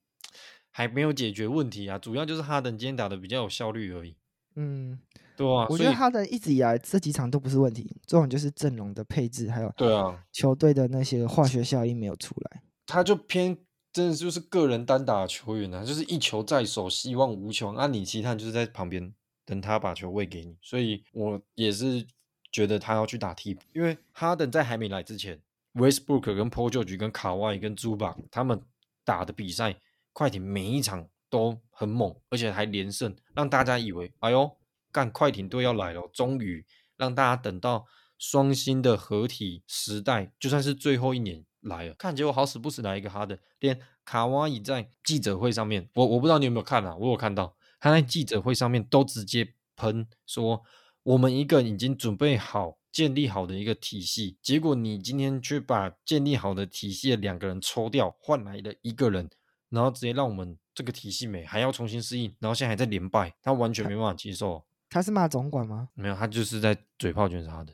[0.72, 4.16] 还没有解决问题啊，主要就是哈登今天打的比较有效率而已。
[4.56, 5.00] 嗯，
[5.36, 13.58] 对啊，我觉得哈登一直以来这几场都不是问题，这种就是阵容的配置，还有对啊，球队的那些化学效应没有出来，他就偏。
[14.00, 17.76] 真的就是个人单打球员啊，就是一球在手，希望无穷。
[17.76, 19.14] 那、啊、你其他就是在旁边
[19.46, 22.08] 等他把球喂给你，所以我也是
[22.50, 25.42] 觉得他要去打替补，因为哈登在还没来之前
[25.74, 28.62] ，Westbrook 跟 Paul George 跟卡哇伊跟朱巴他们
[29.04, 29.76] 打的比赛，
[30.14, 34.50] 快艇每一场都很猛，而且还连胜，让大家以为哎呦，
[34.94, 37.86] 干快艇队要来了，终于让大家等到
[38.18, 41.44] 双星的合体时代，就算是最后一年。
[41.62, 50.64] 来了，看结果好死不死来一个哈登，连卡哇伊在记者会上面，我我不知道你有没有看啊，我有看到他在记者会上面都直接喷说，
[51.04, 59.30] 我们一个已经准备好建立好的一个体系，结果你今天却把建立好的体系的两个人抽掉，换来了一个人，
[59.70, 64.66] 然后直接让我们这个体系没还要重新适应，然后现在还在连败，他完全没办法接受。
[64.90, 65.90] 他是骂总管吗？
[65.94, 67.74] 没有，他就是在嘴炮卷杀的。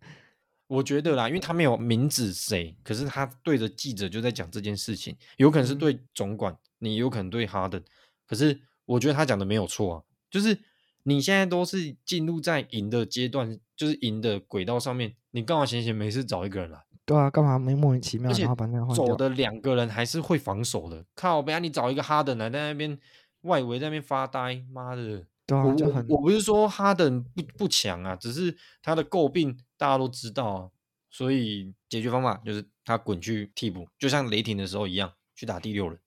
[0.73, 7.81] 我觉得啦，因为他没有明指谁，可是他对着记者就在讲这件事情，有可能是对总管，你有可能对哈登，
[8.27, 10.57] 可是我觉得他讲的没有错啊，就是
[11.03, 16.83] 你现在都是进入在赢的阶段，就是赢的轨道上面，你干嘛闲闲没事找一个人来？
[17.05, 18.31] 对啊，干嘛没莫名其妙？
[18.31, 18.47] 而且
[18.95, 22.97] 走的两个人还是会防守的，靠，不然你找一个哈登来在那边
[23.41, 25.25] 外围在那边发呆，妈的！
[25.62, 29.58] 对啊，就很我我不是说哈登不不强啊，只是他的诟病。
[29.76, 30.70] 大家都知道啊，
[31.10, 36.00] 所以解决方法就是他滚去替补，就像雷霆的时候一样，去打第六人。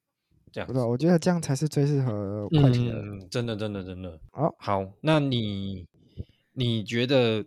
[0.51, 2.95] 这样，不我觉得这样才是最适合快艇的。
[2.95, 4.19] 嗯，真的，真的，真的。
[4.31, 5.87] 好，好，那你
[6.55, 7.45] 你觉得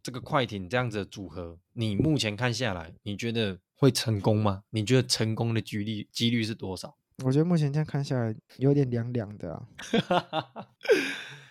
[0.00, 4.62] 这个快艇这样子的组合，你目前看下来，你觉得会成功吗？
[4.70, 6.94] 你觉得成功的几率几率是多少？
[7.24, 9.62] 我觉得目前这样看下来有点凉凉的啊。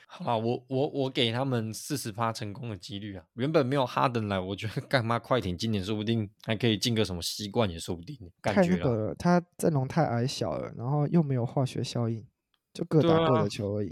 [0.07, 3.23] 好，我我我给他们四十趴成功的几率啊。
[3.35, 8.17] 原本没有哈登来，我觉得 干嘛快艇今年说不定还可以进个什么西冠也说不定。
[8.41, 12.25] 感觉那个他阵容太矮小了，然后又没有化学效应，
[12.73, 13.91] 就各打各的球而已。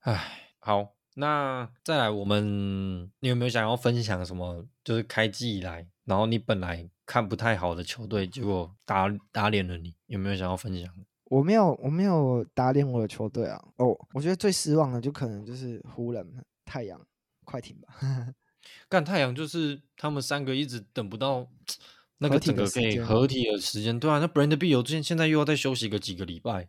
[0.00, 0.22] 唉、啊，
[0.58, 4.66] 好，那再来，我们你有没有想要分享什么？
[4.82, 10.92] 就是开季以来，然后你本来看不太好的球队，结果打打脸了你，有没有想要分享？
[11.30, 13.64] 我没有，我没有打脸我的球队啊。
[13.76, 17.00] 哦，我觉得最失望的就可能就是湖人、太阳、
[17.44, 17.88] 快艇吧。
[18.88, 21.48] 干太阳就是他们三个一直等不到
[22.18, 24.18] 那个整个可以合体的时间，对啊。
[24.18, 26.68] 那 Bradley Beal 现现在又要再休息个几个礼拜，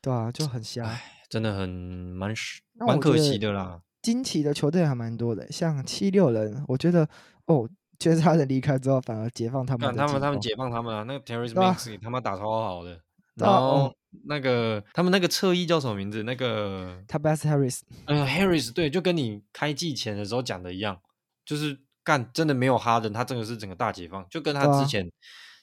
[0.00, 0.84] 对啊，就很瞎，
[1.32, 2.34] 真的很蛮
[2.74, 3.80] 蛮可惜的啦。
[4.02, 7.08] 惊奇的球队还蛮多的，像七六人，我觉得
[7.46, 7.66] 哦，
[7.98, 11.04] 就是他的离开之后反而解放他们，他们他们解放他们啊。
[11.04, 13.00] 那个 Tyrese Maxey 他妈打超好的。
[13.36, 13.90] 然后
[14.26, 16.22] 那个、哦、他们那个侧翼叫什么名字？
[16.24, 21.00] 那个 Tobias Harris，嗯，Harris 对，就跟你开季前的时候讲的一样，
[21.46, 25.10] 就是干真的没有哈登，他真的是整个大解放，就跟他之前、啊、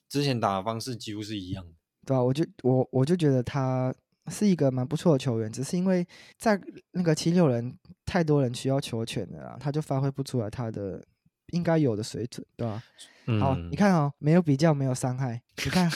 [0.10, 1.72] 之前打的方式几乎是一样的。
[2.08, 3.94] 对啊，我就我我就觉得他
[4.30, 6.60] 是一个蛮不错的球员，只是因为在
[6.92, 11.04] 那个七六人太多人需要球权了啦，他就发挥不出来他的
[11.52, 12.84] 应该有的水准，对吧、啊？
[13.28, 15.92] 嗯、好，你看哦，没有比较，没有伤害，你看。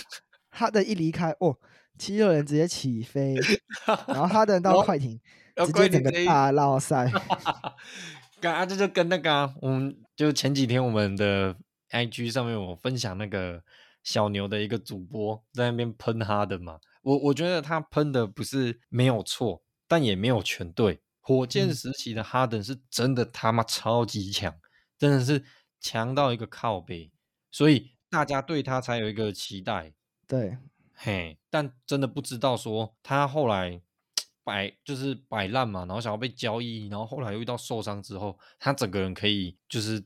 [0.56, 1.58] 哈登一离开，哦，
[1.98, 3.34] 七六人直接起飞，
[4.08, 5.19] 然后哈登到快艇，
[5.65, 7.12] 直接整个大绕赛。
[8.39, 11.56] 刚刚这就跟那个、啊，我们就前几天我们的
[11.89, 13.63] IG 上面我分享那个
[14.04, 21.02] 小牛的一个主播在那边喷哈登嘛，我我觉得他喷的不是没有错，但也没有全对。
[21.26, 24.54] 火箭时期的哈登是真的他妈超级强，
[24.98, 25.46] 真的是
[25.80, 27.12] 强到一个靠背，
[27.50, 29.94] 所以大家对他才有一个期待。
[30.28, 30.58] 对，
[30.94, 33.82] 嘿，但真的不知道说他后来
[34.44, 40.04] 摆就是摆烂嘛，然后想要被交易，然后后来又遇到受伤之后，他整个人可以就是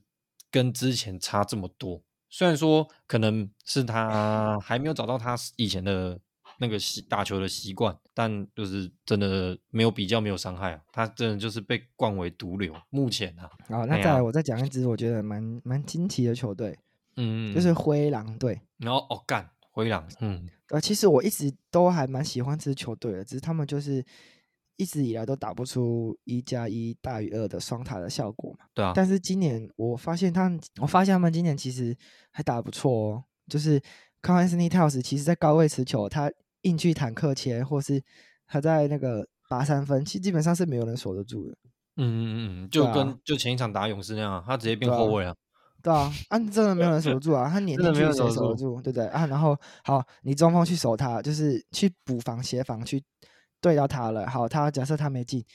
[0.52, 2.04] 跟之前差这么多。
[2.30, 6.20] 虽然说可能是他还没有找到他以前的
[6.60, 10.82] 那个习打球的习惯，但就是真的没有比较，没有伤害啊。
[10.92, 12.74] 他真的就是被冠为毒瘤。
[12.90, 16.78] 目前啊，好，那再来我再讲一支我觉得蛮蛮惊奇的球队，
[17.16, 18.60] 嗯，就是灰狼队。
[18.78, 19.50] 然后哦干。
[19.70, 24.04] 灰狼，嗯，呃，其实我一直都还蛮喜欢这支球队的，只是他们就是
[24.76, 28.66] 一直以来都打不出一加一大于二的双塔的效果嘛。
[28.74, 28.92] 对啊。
[28.96, 31.96] 但是今年我发现他们，我发现他们今年其实
[32.32, 33.24] 还打得不错哦。
[33.48, 33.80] 就是
[34.24, 38.04] Karl-Anthony Towns 其实在高位持球，他硬去坦克前，或是
[38.46, 41.58] 他在那个拔三分，其实基本上是没有人守得住的。
[41.96, 45.36] 嗯嗯嗯，就跟、啊、就前一场打勇士那样，他直接变后卫了。
[45.82, 47.50] 对啊，啊，真的没有人守得住啊！
[47.50, 48.82] 他撵进去谁守得住？
[48.82, 49.26] 对不对啊？
[49.28, 53.02] 然后好，你中锋去守他，就是去补防协防去
[53.62, 54.28] 对到他了。
[54.28, 55.46] 好，他假设他没进，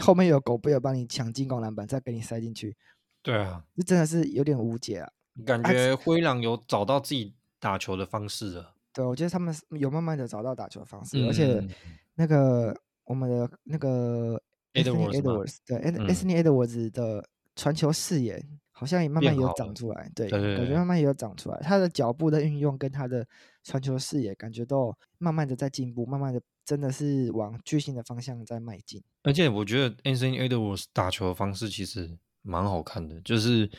[0.00, 2.76] 后面有狗贝尔帮你抢进攻篮板，再给你塞进去。
[3.22, 5.10] 对啊，这真的是有点无解啊！
[5.44, 8.73] 感觉灰狼有找到自己打球的方式了。
[8.94, 11.66] 啊、对，我觉得他们有慢慢的找到打球的方式，嗯、而且
[12.14, 14.40] 那个我们的那个
[14.72, 18.44] Edwards，对，Anthony Edwards 的传球视野。
[18.76, 21.60] 好像也慢慢有长出来，对，对，感觉慢慢也有长出来。
[21.60, 23.24] 他的脚步的运用跟他的
[23.62, 29.00] 传球视野，感觉都慢慢的在进步，慢慢的真的是往巨星的方向在迈进。
[29.22, 33.70] 而且我觉得 Anthony Edwards 打球的方式其实蛮好看的，就是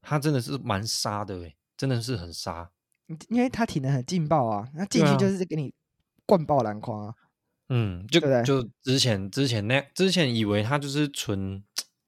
[0.00, 2.70] 他真的是蛮杀的，诶，真的是很杀。
[3.28, 5.72] 因为他体能很劲爆啊，那进去就是给你
[6.26, 7.14] 灌爆篮筐啊。
[7.68, 11.62] 嗯，就就之前之前那之前以为他就是纯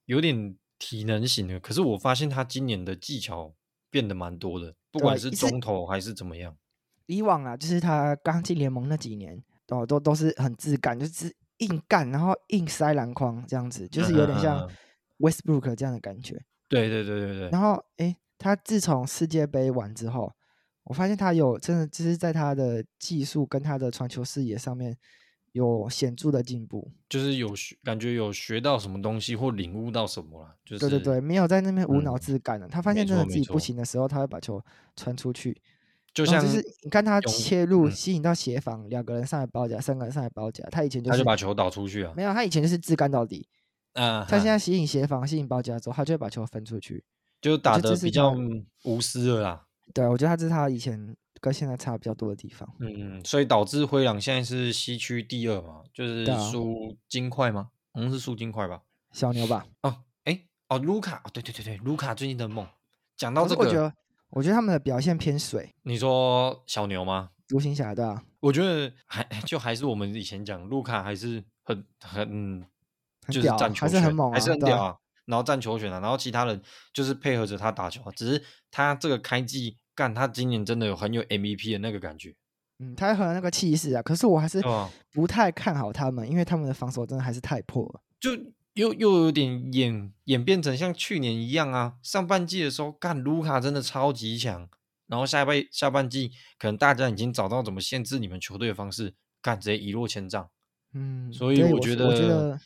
[0.07, 0.57] 有点。
[0.85, 3.55] 体能型的，可是我发现他今年的技巧
[3.89, 6.57] 变得蛮多的，不管是中投还是怎么样。
[7.07, 14.69] 以往啊，就是他刚进联盟那几年，哦，都都是很自干，就是硬干，然后硬塞篮筐这样子，就是有点像
[15.21, 16.43] Westbrook 这样的感觉。
[16.69, 17.51] 对对对对对。
[17.51, 20.33] 然后，哎，他自从世界杯完之后，
[20.85, 24.97] 我发现他有真的就是在他的技术跟他的传球视野上面。
[25.53, 30.57] 有显著的进步，就是有学，感觉有学到什么东西或领悟到什么了。
[30.65, 32.67] 就是对对对，没有在那边无脑自干了。
[32.67, 34.65] 嗯、他发现真的自己不行的时候，他会把球
[34.97, 35.61] 传出去。
[36.15, 40.67] 就像就是你看他切入吸引到协防，两、嗯、个人上来包夹，三个人上来包夹。
[40.71, 42.15] 他以前就是、他就把球导出去啊。
[42.17, 43.47] 没有，他以前就是自干到底。
[43.93, 47.05] 啊，他现在吸引协防、吸引包夹之后，他就会把球分出去，
[47.43, 48.35] 就打的比较
[48.85, 49.67] 无私了啦。
[49.93, 51.17] 对，我觉得他这是他以前。
[51.41, 57.71] 跟现在差比较多的地方，嗯，所以导致灰狼现在是西区第二嘛，就是输金块吗？
[57.95, 58.83] 我们、啊嗯、是输金块吧？
[59.11, 59.67] 小牛吧？
[59.81, 62.65] 哦，哎，哦，卢卡，哦，对对对对，卢卡最近的梦。
[63.17, 63.93] 讲到这个，我觉得，
[64.31, 65.75] 我觉得他们的表现偏水。
[65.83, 67.31] 你说小牛吗？
[67.49, 68.23] 独行侠对吧？
[68.39, 72.65] 我觉得还就还是我们以前讲卢卡还是很很
[73.27, 74.87] 就是占球权还是很猛、啊，还是很屌啊。
[74.91, 76.61] 啊然后占球权啊，然后其他人
[76.93, 78.13] 就是配合着他打球啊。
[78.15, 82.35] 只是他这个开季干，他今年真的有很有 MVP 的那个感觉。
[82.79, 84.03] 嗯，他很有那个气势啊。
[84.03, 84.63] 可是我还是
[85.13, 88.01] 不太看好他们，因为他们的防守真的还是太破了。
[88.19, 88.31] 就
[88.75, 91.95] 又又有点演演变成像去年一样啊。
[92.03, 94.69] 上半季的时候，干卢卡真的超级强。
[95.09, 100.49] 然后下半下半季，可能大家已经找到怎么限制你们球队的方式，干直接一落千丈。
[100.95, 102.59] 嗯，所以我觉得，我觉得，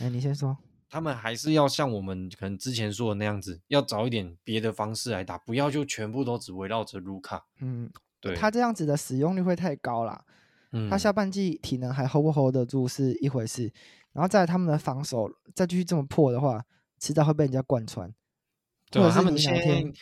[0.00, 0.56] 哎，你先说。
[0.94, 7.44] 他们还是要像我们可能之前说的那样子，要找一点别的方式来打，不要就全部都只围绕着卢卡。
[7.58, 10.24] 嗯，对，他这样子的使用率会太高了。
[10.70, 13.72] 嗯，他下半季体能还 hold 不 hold 得住是一回事，
[14.12, 16.64] 然后再来他们的防守再继续这么破的话，
[17.00, 18.14] 迟早会被人家贯穿。
[18.92, 19.92] 对啊，他们先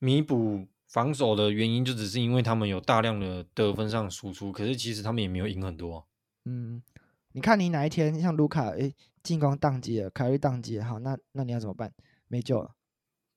[0.00, 0.66] 弥补。
[0.86, 6.04] 防守的原因就只是因为他们有大量的得分上输出，可是其实他们也没有赢很多啊。
[6.44, 6.82] 嗯，
[7.32, 11.92] 你看你哪一天像卢卡，诶，进攻宕机了，凯瑞宕机了，好，那那你要怎么办？
[12.28, 12.70] 没救了，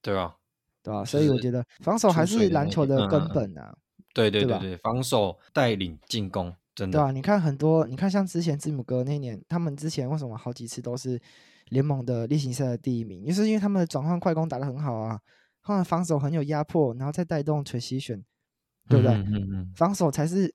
[0.01, 0.35] 对啊，
[0.81, 1.03] 对吧？
[1.03, 3.75] 所以我觉得防守还是篮球的根本啊。
[4.13, 6.97] 对对对对，防守带领进攻，真的。
[6.97, 11.21] 对啊，你看很多，你看像之前字母哥那年，他们之前为什么好几次都是
[11.69, 13.25] 联盟的例行赛的第一名？
[13.25, 15.19] 就是因为他们的转换快攻打得很好啊。
[15.61, 18.23] 他们防守很有压迫，然后再带动 transition，
[18.87, 19.15] 对不对？
[19.15, 20.53] 嗯嗯嗯、防守才是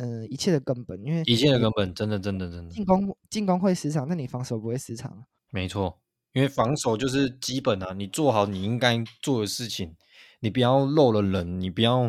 [0.00, 2.74] 嗯、呃、一切的根本，因为一切的根本，真的真的真的。
[2.74, 5.24] 进攻进攻会失常，那你防守不会失常。
[5.50, 6.00] 没错，
[6.32, 9.94] 因为防守就是基本啊，你做好你应该做的事情，
[10.40, 12.08] 你不要漏了人，你不要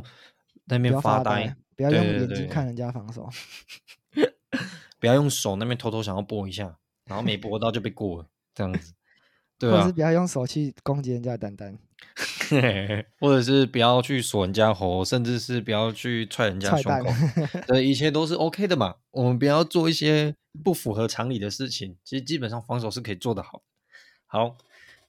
[0.68, 3.30] 在那边发呆，不要用眼睛看人家防守，
[5.00, 8.94] 不要用手那边偷偷想要拨一下，然后没拨到就被过了，这样子。
[9.60, 11.78] 对啊，或者是不要用手去攻击人家的单单。
[13.20, 17.10] 或者是不要去锁人家喉，甚至是不要去踹人家胸口，
[17.68, 18.96] 对一切都是 OK 的嘛。
[19.12, 21.98] 我们不要做一些不符合常理的事情。
[22.04, 23.62] 其实基本上防守是可以做得好。
[24.26, 24.56] 好，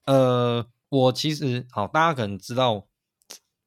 [0.07, 2.87] 呃，我其实好，大家可能知道，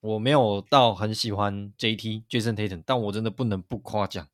[0.01, 4.27] 我没有到很喜欢 JT Jason Tatum，但我真的不能不夸奖，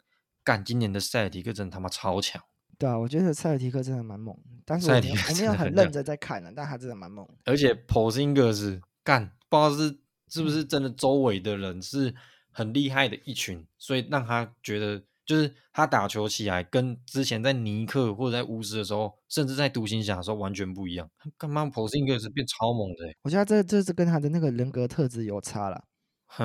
[0.43, 2.41] 干今年的塞尔提克真的他妈超强。
[2.79, 7.27] 对啊，我觉得塞尔提克真的蛮猛，但是我没有，我没有很认真在看呢，但他真的蛮猛。
[7.45, 12.13] 而且 Porzingis 干，不知道是是不是真的，周围的人是
[12.51, 21.09] 很厉害的一群，所以让他觉得，就是他打球起来跟之前在尼克或者在巫师的时候，甚至在独行侠的时候完全不一样。
[21.37, 23.13] 干嘛 Porzingis 变超猛的？
[23.23, 25.83] 我觉得这这是跟他的那个人格特质有差了。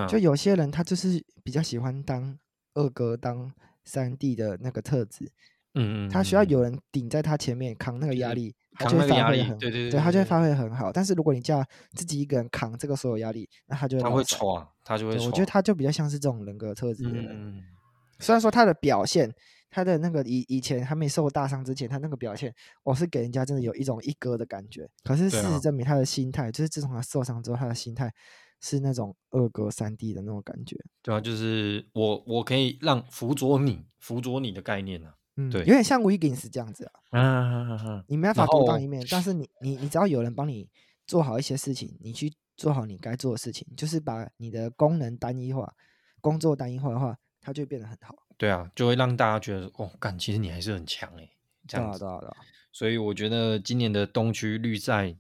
[0.09, 2.37] 就有些人他就是比较喜欢当
[2.75, 3.53] 二哥、当
[3.85, 5.31] 三弟的那个特质。
[5.77, 8.55] 嗯嗯，他需要有人顶在他前面扛那个压力。
[8.79, 10.93] 他就会发挥很，对对对，对，他就会发挥很好。
[10.93, 15.15] 但是如果你叫自己一个人扛这个所有压力，那他就会他会闯，他就会。
[15.15, 17.27] 我觉得他就比较像是这种人格特质的人。
[17.31, 17.63] 嗯，
[18.19, 19.33] 虽然说他的表现，
[19.71, 24.87] 他的那个以以前还没受过大伤之前，他那个表现，我是给人家真的有一种一哥的感觉。
[25.03, 28.13] 可是事实证明，他的心态、啊、就是自从他受伤之后，他的心态
[28.61, 30.77] 是那种二哥三弟的那种感觉。
[31.01, 35.15] 对啊，就是我我可以让辅佐你，辅佐你的概念呢、啊。
[35.37, 38.05] 嗯，对，有点像 Wiggins 这样子啊。
[38.09, 40.69] 你没办法独当一面，但是你你你只要有人帮你
[41.07, 45.75] 做好一些事情，你去做好你该做的事情，就是把你的功能单一化，
[46.21, 48.15] 工作单一化的话，它就会变得很好。
[48.39, 51.31] 对啊，就会让大家觉得哦，干，其实你还是很强诶。
[51.67, 51.99] 这样子。
[52.01, 52.37] 对啊，对啊，
[52.73, 55.17] 所以我觉得今年的东区绿赛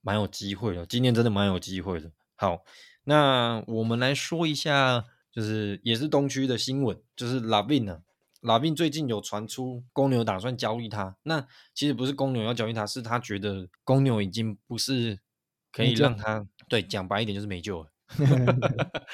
[0.00, 2.10] 蛮有机会的，今年真的蛮有机会的。
[2.36, 2.64] 好，
[3.04, 8.02] 那我们来说一下，就是也是东区的新闻，就是 LaVine 呢。
[8.44, 15.18] 拉宾最近有传出公牛打算交易他，那其实不是公牛要交易他，是他觉得公牛已经不是
[15.72, 17.90] 可以让他对，讲白一点就是没救了，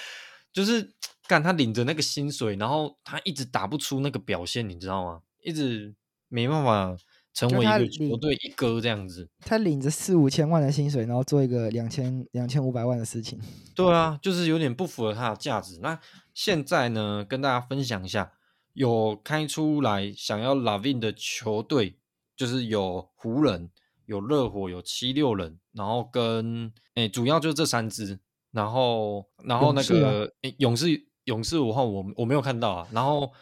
[0.52, 0.92] 就是
[1.28, 5.22] 干他领着那个薪水，然后他一直打不出那个表现，你知道吗？
[5.44, 5.94] 一直
[6.26, 6.96] 没办法
[7.32, 9.30] 成为一个球队一哥这样子。
[9.38, 13.40] 他领着四五千万的薪水，然后做一个两千两千五百万的事情。
[13.76, 15.78] 对啊，就是有点不符合他的价值。
[15.80, 16.00] 那
[16.34, 18.32] 现在呢，跟大家分享一下。
[18.72, 21.96] 有开出来想要 LaVine 的球队，
[22.36, 23.70] 就是有湖人、
[24.06, 28.20] 有热火、有七六人，然后跟诶，主要就这三支，
[28.52, 33.32] 然后然后那个勇士、啊、勇士勇士五号我我没有看到啊，然后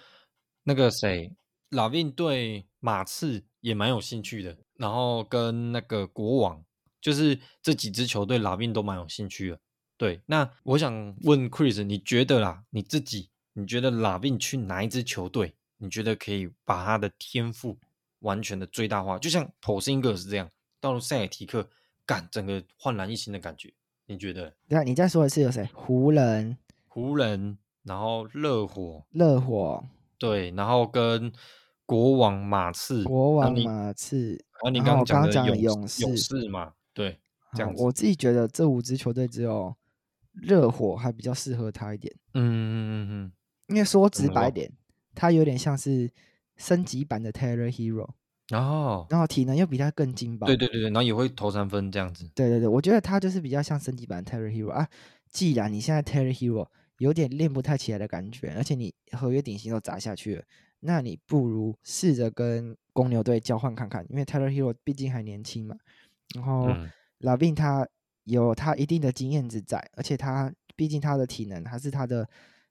[0.64, 1.30] 那个谁
[1.70, 6.64] LaVine 对马刺也蛮有兴趣的，然后跟那个国王，
[7.00, 9.60] 就是这几支球队 LaVine 都蛮有兴趣的。
[9.96, 13.30] 对，那我想问 Chris，你觉得啦，你自己？
[13.58, 15.52] 你觉得 LaVine 去哪一支球队？
[15.78, 17.76] 你觉得可以把他的天赋
[18.20, 19.18] 完全的最大化？
[19.18, 20.48] 就像 Porzingis 是这样，
[20.80, 21.68] 到了塞尔提克，
[22.06, 23.74] 干整个焕然一新的感觉。
[24.06, 24.54] 你觉得？
[24.68, 25.68] 对啊，你再说一次有谁？
[25.74, 26.56] 湖人、
[26.86, 29.84] 湖人，然后热火，热火，
[30.18, 31.32] 对，然后跟
[31.84, 37.18] 国王马刺，国王马刺，然后你刚刚讲的勇士，勇士嘛，对，
[37.54, 37.82] 这样子。
[37.82, 39.74] 我自己觉得这五支球队只有
[40.32, 42.14] 热火还比较适合他一点。
[42.34, 43.32] 嗯嗯嗯嗯，
[43.68, 44.70] 因为说直白点，
[45.14, 46.10] 他有点像是
[46.56, 48.10] 升级版的 Tyler Herro。
[48.48, 48.62] 然
[49.10, 52.26] 然后体能又比他更劲爆，对对对对，然后也会投三分这样子。
[52.34, 54.88] 对对对，我觉得他就是比较像升级版 Terry Herro 啊。
[55.28, 56.66] 既然你现在 Terry Herro
[56.96, 60.42] 有点练不太起来的感觉，而且你合约顶薪都砸下去了，
[60.80, 65.76] 那你不如试着跟公牛队交换看看，因为 Terry Herro 毕竟还年轻嘛。
[66.34, 66.74] 然后
[67.20, 67.86] LaVine 他
[68.24, 72.26] 有他一定的经验之在，而且他毕竟他的体能还是他的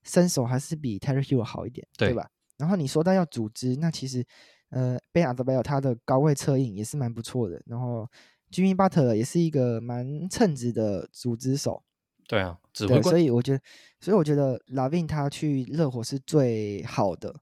[0.08, 2.28] 身手还是比 Terry Hill 好一点，对，对吧？
[2.58, 4.26] 然后你说到要组织，那其实。
[4.70, 8.06] 呃，Bam Adebayo 他的高位策应也是蛮不错的，然后
[8.52, 11.82] Jimmy Butler 也是一个蛮称职的组织手。
[12.28, 13.62] 对啊，对，所以我觉得，
[14.02, 17.34] 所以我觉得 LaVine 他去热火是最好的。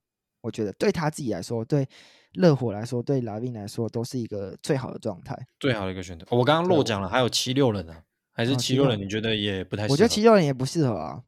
[0.41, 1.89] 我觉得对他自己来说，对
[2.33, 6.27] 热火来说，对 LaVine 来说，都是一个最好的状态，最好的一个选择。
[6.29, 8.03] 我刚刚漏讲了，还有七六人啊，
[8.33, 9.01] 还是七六人？
[9.01, 9.93] 你觉得也不太适合？
[9.93, 11.23] 我觉得七六人也不适合啊，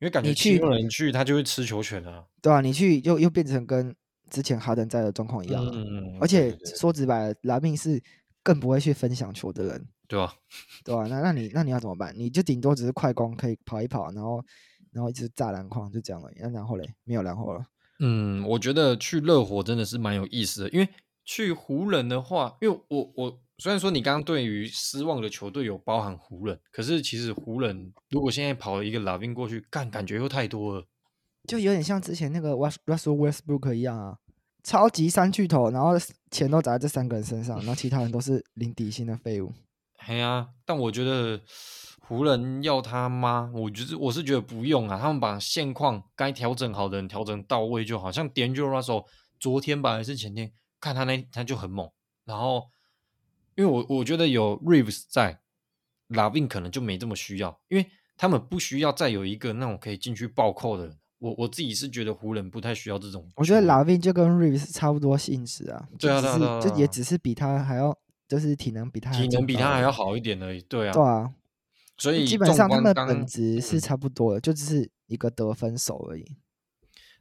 [0.00, 2.24] 因为感觉七六人去他就会吃球权啊。
[2.40, 3.94] 对啊，你去又又变成跟。
[4.30, 7.98] 之前哈登在的状况一样，嗯嗯，而且说直白了，拉宾是
[8.42, 10.30] 更不会去分享球的人，对啊？
[10.84, 11.06] 对啊？
[11.08, 12.12] 那那你那你要怎么办？
[12.14, 14.44] 你就顶多只是快攻，可以跑一跑，然后
[14.92, 16.34] 然后一直炸篮筐，就这样而已。
[16.40, 17.64] 那然后嘞，没有然后了。
[18.00, 20.86] 嗯，我觉得去热火真的是蛮有意思的，因为
[21.24, 30.86] 去湖人的话，因为我我虽然说你刚刚对于失望的球队有包含湖人，可是其实湖人如果现在跑了一个拉宾过去，干感觉又太多了。
[31.48, 34.18] 就有点像之前那个 Russell Westbrook 一样啊，
[34.62, 35.94] 超级三巨头，然后
[36.30, 39.52] 钱都砸在这三个人身上，然后其他人都是 零底薪的废物。
[39.98, 41.40] 嘿啊，但我觉得
[42.06, 43.50] 湖人要他吗？
[43.52, 48.12] 我觉得我是觉得不用啊，他们把现况该调整好的人调整到位就好。
[48.12, 49.04] 像 D'Angelo Russell
[49.40, 51.90] 昨天吧还是前天，看他那他就很猛。
[52.24, 52.62] 然后
[53.58, 55.40] 因为我我觉得有 Reeves 在
[56.10, 57.84] ，LaVine 可能就没这么需要，因为
[58.16, 60.96] 他们不需要再有一个那种可以进去暴扣的人。
[61.18, 63.28] 我我自己是觉得湖人不太需要这种。
[63.34, 67.92] 我觉得 LaVine 就跟 Reeves 差不多性质啊，对啊，对啊，对啊，就也只是比他还要，
[68.28, 70.62] 就是体能比他体能比他还要好一点而已。
[70.62, 71.34] 对啊，对啊，
[71.96, 76.36] 所以基本上他们的本质是差不多的，嗯，就只是一个得分手而已。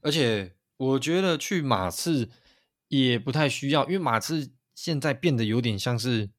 [0.01, 2.29] 而且我觉得去马刺
[2.89, 6.30] 也不太需要，因为马刺现在变得有点像是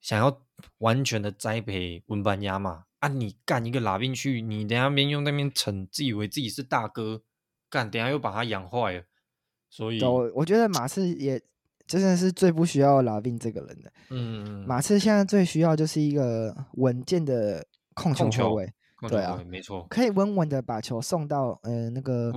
[0.00, 0.40] 想要
[0.78, 2.84] 完全的栽培文班亚马。
[3.00, 3.08] 啊！
[3.08, 7.22] 你干一个拉宾去，你等下边用那边逞，自以为自己是大哥，
[7.68, 9.02] 干等下又把他养坏了。
[9.68, 11.42] 所以，我我觉得马刺也
[11.84, 13.92] 真的是最不需要拉宾这个人的。
[14.10, 18.72] 嗯，马刺现在最需要就是一个稳健的控球后卫。
[19.08, 22.32] 对啊，没错，可以稳稳的把球送到呃那个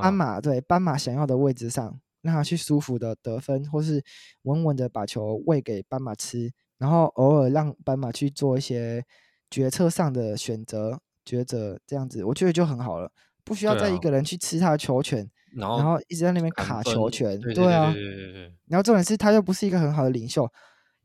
[0.00, 4.04] 斑马对斑马想要的位置上，让他去舒服的得分，或是
[4.42, 9.02] 稳稳的把球喂给斑马吃，然后偶尔让斑马去做一些。
[9.48, 13.08] 决策上的选择抉择这样子，我觉得就很好了，
[13.44, 17.94] 不需要再一个人去吃他的球权，然后，然后一直在那边卡球权，对啊，
[18.66, 20.44] 然后重点是他又不是一个很好的领袖。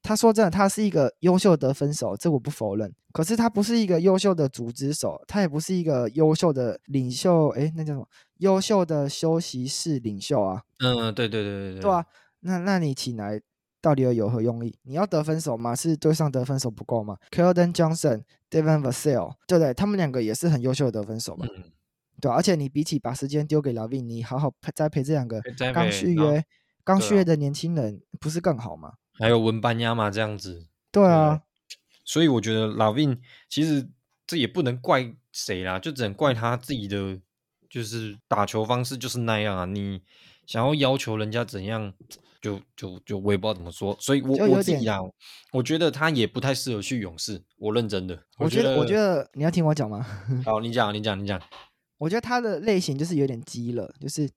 [0.02, 2.93] 他说真的，他是一个优秀的得分手，这我不否认。
[3.12, 7.49] 可是他不是一个优秀的组织手，他也不是一个优秀的领袖。
[7.49, 8.08] 哎，那叫什么？
[8.38, 10.62] 优秀的休息室领袖啊？
[10.80, 12.06] 嗯，对对对对对，对啊。
[12.41, 13.41] 那那你请来？
[13.84, 14.78] 到底要有何用意？
[14.84, 15.76] 你要得分手吗？
[15.76, 19.74] 是对上得分手不够吗？Keldon Johnson、Devin Vassell，对不对？
[19.74, 21.47] 他们两个也是很优秀的得分手嘛。
[21.49, 21.64] 嗯、
[22.22, 25.41] 对、啊，而且你比起把时间丢给 LaVine，你好好栽培这两个
[25.74, 26.45] 刚续约、
[26.84, 28.93] 刚续约的年轻人，不是更好吗？
[29.20, 30.66] 还有文班亚马这样子。
[30.91, 33.89] 对啊，对，所以我觉得 LaVine 其实
[34.28, 37.20] 这也不能怪谁啦，就只能怪他自己的，
[37.70, 39.66] 就是打球方式就是那样啊。
[39.66, 40.01] 你
[40.45, 41.93] 想要要求人家怎样？
[42.41, 44.97] 就就就我也不知道怎么说，所以我我自己啊，
[45.51, 47.39] 我觉得他也不太适合去勇士。
[47.59, 50.03] 我认真的，我觉得我觉得你要听我讲吗？
[50.43, 51.39] 好，你讲，你讲，你讲。
[51.99, 54.28] 我觉得他的类型就是有点鸡了，就是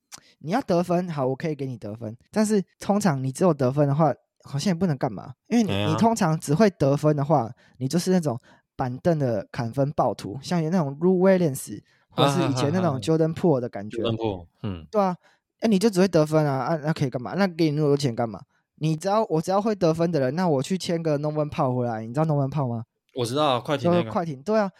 [0.40, 4.14] 你要得分，好，我可以给你得分，但是通常你只有得分的话，
[4.44, 8.38] 好像也不能干嘛，因为你、啊、你通常只会得分的话，你就是那种
[8.76, 11.80] 板凳的砍分暴徒，像有那种 Lou Williams
[12.10, 13.98] 或是以前那种 Jordan Poole 的感觉。
[14.02, 15.16] Jordan Poole，嗯，对啊。
[15.62, 17.32] 那你就只会得分啊啊，那可以干嘛？
[17.36, 18.38] 那给你那么多钱干嘛？
[18.76, 22.84] 你只要我只要会得分的人，那我去签个 Norman Powell 回来，你知道 Norman Powell 吗？
[23.14, 24.10] 我知道，快艇那个。
[24.10, 24.70] 快艇，对啊，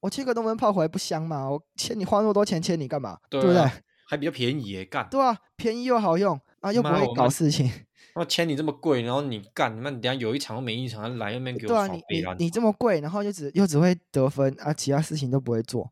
[0.00, 1.50] 我签个 Norman Powell 回来不香吗？
[1.50, 3.18] 我签你花那么多钱签你干嘛？
[3.28, 3.70] 对，不对？
[4.08, 5.06] 还比较便宜耶，干。
[5.10, 7.70] 对啊，便宜又好用啊，又不会搞事情。
[8.16, 15.90] 那签你这么贵，然后你干，那你等下有一场又没一场，来那边给我对啊，你你你这么贵，然后又只又只会得分啊，其他事情都不会做。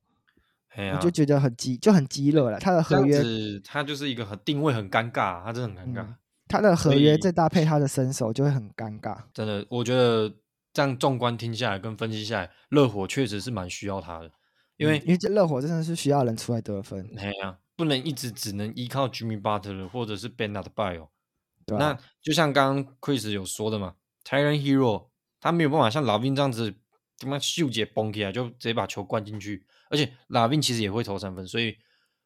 [0.77, 2.57] 啊、我就觉得很激，就很激烈了。
[2.61, 3.21] 他的合约，
[3.65, 6.03] 他就是一个很定位很尴尬，他真的很尴尬。
[6.03, 6.17] 嗯、
[6.47, 9.17] 他的合约再搭配他的身手，就会很尴尬。
[9.35, 10.33] 真的，我觉得
[10.73, 14.31] 这样纵观听下来跟分析下来，热火确实是蛮需要他的，
[14.77, 17.11] 因为、嗯、因为这热火真的是需要人出来得分。
[17.17, 21.11] 哎呀、啊，不能一直只能依靠 Jimmy Butler 或者是 Bam Adebayo。
[21.65, 26.75] 对、啊，那就像刚刚 Chris 有说的嘛，Tyler Herro 他没有办法像 LaVine 这样子，
[27.19, 29.65] 他妈秀姐崩起来就直接把球灌进去。
[29.91, 31.79] 而且 LaVine 其实也会投三分，所以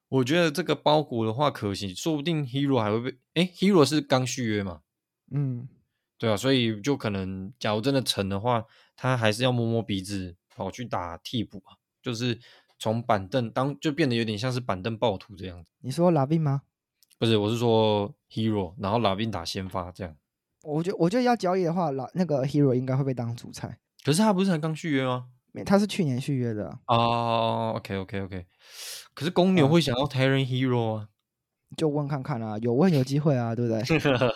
[0.09, 4.81] 我觉得这个包裹的话可行，说不定 Herro 还会被哎，Herro 是刚续约嘛？
[5.31, 5.69] 嗯，
[6.17, 8.65] 对啊，所以就可能假如真的成的话，
[8.97, 12.41] 他还是要摸摸鼻子跑去打替补啊，就是
[12.83, 15.71] 从板凳当就变得有点像是板凳暴徒这样子。
[15.83, 16.63] 你说 LaVine 吗？
[17.17, 20.17] 不是，我是说 Herro，然后 LaVine 打先发这样。
[20.65, 23.79] 我觉得我觉得要交易的话，老那个 Herro 应该会被当主菜。
[24.05, 25.27] 可是他不是才刚续约吗？
[25.65, 28.47] 他是去年续约的哦、oh,，OK OK OK，
[29.15, 31.09] 可是公牛会想要 Tyler Herro 啊？
[31.77, 33.81] 就问看看啊，有问有机会啊，对不对？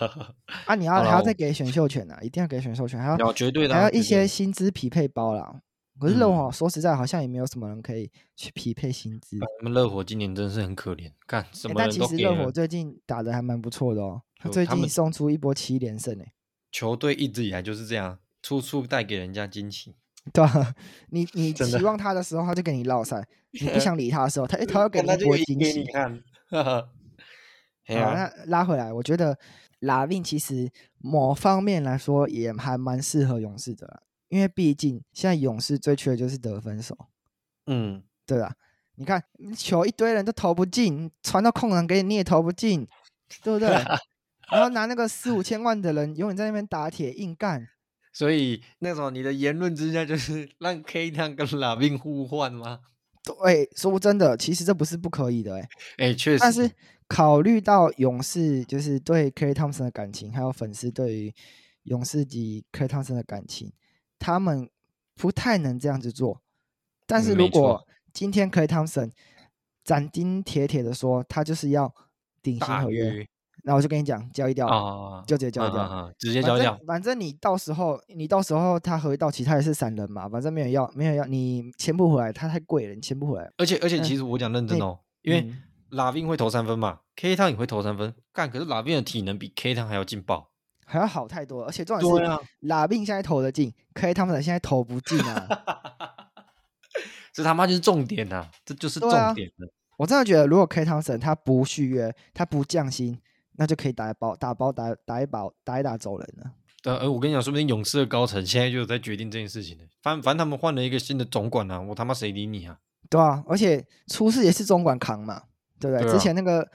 [0.67, 5.63] 啊，你要还要再给选秀权啊，一定要给选秀权，还要绝对的，还要一些薪资匹配包啦。
[6.01, 9.39] 可是热火说实在，好像也没有什么人可以去匹配薪资。
[9.61, 11.75] 我们热火今年真的是很可怜，干什么？
[11.77, 16.33] 但其实热火最近打的还蛮不错的哦，他最近送出一波七连胜诶。
[16.71, 19.95] 球队一直以来就是这样，处处带给人家惊喜。
[20.33, 20.75] 对啊，
[21.11, 23.21] 你你期望他的时候，他就给你落赛；
[23.61, 25.85] 你不想理他的时候，他 他要给你一波惊喜。
[25.93, 26.21] 看，
[26.51, 26.89] 好，
[27.89, 29.39] 那拉回来，我觉得
[29.81, 30.69] LaVine 其实
[30.99, 36.97] 某方面来说也还蛮适合勇士的，因为毕竟现在勇士最缺的就是得分手。
[37.67, 38.55] 嗯，对啊，
[38.97, 39.23] 你看
[39.57, 42.87] 球一堆人都投不进，传到空档给你你也投不进，
[43.43, 43.69] 对不对？
[44.51, 47.69] 然后拿那个四五千万的人永远在那边打铁硬干。
[48.13, 52.81] 所以那种你的言论之下，就是让 K 汤跟 LaVine 互换吗？
[53.23, 55.69] 对，说真的，其实这不是不可以的、欸，哎，
[56.07, 56.39] 哎，确实。
[56.39, 56.71] 但是
[57.09, 61.35] 考虑到勇士就是对 Klay Thompson 的感情，还有粉丝对于
[61.83, 63.73] 勇士及 Klay Thompson 的感情，
[64.19, 64.69] 他们
[65.15, 66.41] 不太能这样子做。
[67.07, 69.13] 但是如果今天 Klay Thompson
[69.85, 71.95] 斩钉截铁的说，他就是要
[72.43, 73.27] 顶薪合约。
[73.63, 76.79] 那我就跟你讲，交易掉啊，就直接交易掉，直接交易掉。
[76.87, 80.29] 反正你到时候，你到时候他合约到期，他也是散人嘛。
[80.29, 83.51] 反正没有要，没有要，你签不回来，他太贵了，你签不回来。
[83.57, 85.53] 而且而且，其实我讲认真哦，嗯、因为
[85.91, 90.51] LaVine 会投三分嘛，K 汤也会投三分，干，可是 LaVine 的体能比 K 汤还要劲爆，
[90.87, 91.65] 还要好太多。
[91.65, 95.47] 而且重点是，LaVine 现在投得进，K 汤们现在投不进啊。
[97.35, 99.69] 这他妈就是重点呐，这就是重点、啊、
[99.99, 103.21] 我真的觉得，如果 K 汤森他不续约，他不降薪。
[103.59, 106.51] 那就可以打一包，打包打打一包，打一打走人了。
[106.83, 109.85] 对，而我跟你讲，说不定勇士的高层现在就在决定这件事情呢。
[110.03, 112.77] 反反正他们换了一个新的总管啊，我他妈谁理你啊？
[113.09, 115.45] 对啊，而且出事也是总管扛嘛，
[115.81, 116.05] 对不对？
[116.05, 116.71] 对啊、之前那个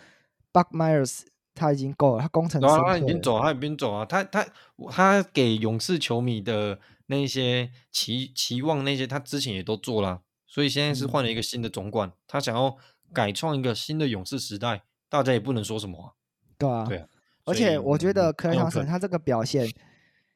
[0.52, 1.22] Buck Myers
[1.54, 4.06] 他已经够了，他工程师、啊、他已经走，他已经走啊。
[4.06, 4.46] 他他
[4.90, 10.22] 他给勇士球迷的那些期期望那些，他之前也都做了。
[10.48, 12.76] 所以现在是换了一个新的总管，嗯、他想要
[13.14, 16.12] 改创一个新的勇士时代，大家也不能说什么、啊。
[16.58, 17.08] 对啊，对啊，
[17.46, 19.70] 而且我觉得克莱汤森他这个表现，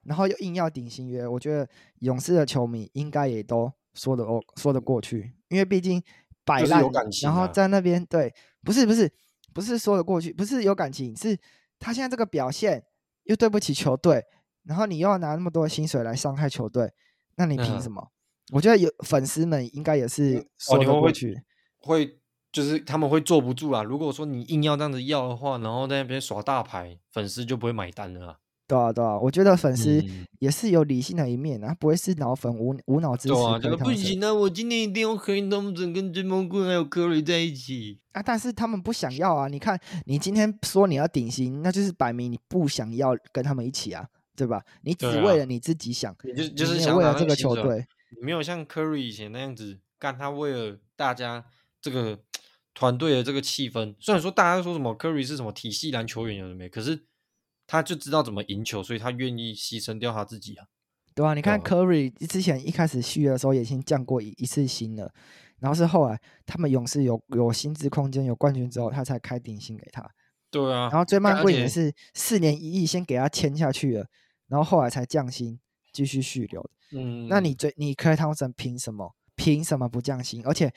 [0.03, 1.67] 然后又硬要顶新约，我觉得
[1.99, 6.01] 勇士的球迷应该也都说得哦，说得过去，因为毕竟
[6.45, 6.89] 摆烂，啊、
[7.23, 9.11] 然后在那边对，不是不是
[9.55, 11.39] 不是说得过去，不是有感情，是
[11.79, 12.83] 他现在这个表现
[13.23, 14.21] 又对不起球队，
[14.65, 16.91] 然后你又要拿那么多的薪水来伤害球队，
[17.37, 18.01] 那你凭什么？
[18.01, 18.11] 嗯、
[18.55, 21.41] 我觉得有粉丝们应该也是说得过去，哦、
[21.79, 22.19] 会。
[22.51, 23.83] 就是他们会坐不住啊！
[23.83, 28.37] 如果说你硬要这样子要的话，然后在那边耍大牌，粉丝就不会买单了啊。
[28.67, 30.03] 对啊，对啊，我觉得粉丝
[30.39, 33.33] 也是有理性的一面啊，嗯、不会是脑粉无无脑支持。
[33.35, 34.33] 对啊，这个不行啊！
[34.33, 38.23] 我今天一定要和他们整跟追梦棍还有科瑞在一起啊！
[38.23, 39.47] 但是他们不想要啊！
[39.47, 44.63] 你看，你今天说你要顶薪，那就是摆明你不想要跟他们一起啊，对吧？
[44.81, 47.85] 你只为了你自己想，你就就是想为了这个球队，
[48.19, 51.45] 你没有像科瑞以前那样子干，他为了大家
[51.81, 52.19] 这个。
[52.77, 57.05] 团队的这个气氛，虽然说大家都说什么 Curry 是什么体系篮球员有没，可是
[57.67, 60.65] 他就知道怎么赢球，所以他愿意牺牲掉他自己啊。
[61.13, 65.11] 对啊，你看 Curry 之前一开始续约的时候也已经降过一一次薪了，
[65.59, 70.09] 然后是后来他们勇士有有薪资空间有冠军之后，他才开顶薪给他。
[70.51, 74.05] 对啊，然后最慢贵也是四年一亿先给他签下去了，
[74.47, 75.59] 然后后来才降薪
[75.91, 76.69] 继续续留。
[76.91, 79.15] 嗯，那你最你 Klay Thompson 凭什么？
[79.35, 80.41] 凭什么不降薪？
[80.45, 80.73] 而且。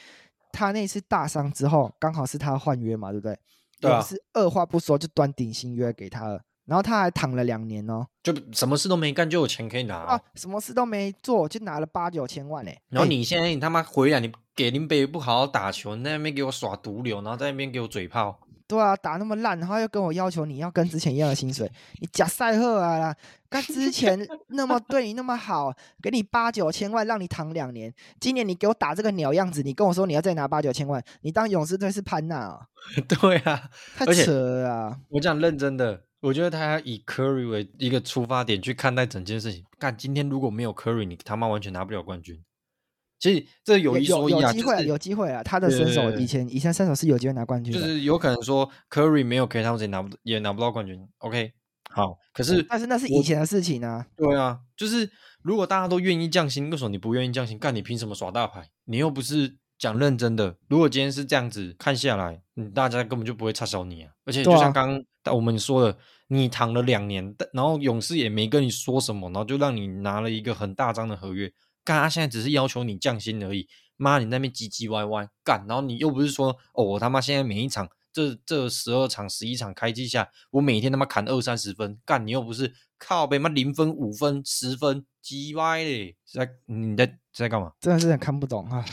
[0.50, 3.38] 他那次大伤之后，刚好是他换约嘛，对不对？
[3.82, 4.00] 对啊。
[4.00, 12.70] 是二话不说就端顶薪约给他了，然后他还躺了两年哦，就什么事都没干就有钱可以拿啊，什么事都没做就拿了八九千万呢。
[12.90, 18.38] 然后你现在你他妈回来，你给林北不好好打球，你在那边给我耍毒瘤，然后在那边给我嘴炮。
[18.66, 21.66] 对啊，打那么烂，然后又跟我要求你要跟之前一样的薪水，
[22.02, 23.16] 你假赛赫啊啦！
[23.48, 27.90] 跟之前那么对你那么好，给你八九千万让你躺两年，
[28.20, 32.60] 今年你给我打这个鸟样子，你跟我说你要再拿八九千万，你当勇士队是潘娜啊？
[33.08, 34.98] 对啊，太扯了啊！
[35.08, 39.64] 我讲认真的，我觉得他要以 Curry 为一个出发点去看待整件事情。
[39.78, 42.42] 干，今天如果没有 Curry，你他妈完全拿不了冠军。
[43.20, 45.42] 其实这有一说一啊，有机会、啊，有机会啊！
[45.42, 51.04] 他的身手以前以前身手是有机会拿冠军，就是有可能说 Curry 没有 Klay Thompson 拿不也拿不到冠军。
[51.18, 51.52] OK，
[51.90, 54.06] 好，可是但是那是以前的事情啊。
[54.16, 55.10] 对啊，就是
[55.42, 57.58] 如果大家都愿意降薪，为什么你不愿意降薪？
[57.58, 58.68] 干，你凭什么耍大牌？
[58.84, 60.56] 你又不是讲认真的。
[60.68, 64.12] 如果今天是这样子看下来，你大家根本就不会插手你啊。
[64.24, 65.96] 而且就像刚刚我们说的，啊、
[66.28, 71.52] 你躺了两年，然后勇士也没跟你说什么，然后就让你拿了一个很大张的合约。
[71.84, 73.66] 干，他现在只是要求你降薪而已。
[73.96, 87.72] 妈，你那边唧唧歪歪干，然后你又不是说哦，我他妈现在每一场这这十二场、十一场开机下，我每天他妈砍二三十分干，你又不是靠北妈零分、五分、十分鸡歪嘞，在你在在干嘛？
[87.80, 88.84] 真的是很看不懂啊。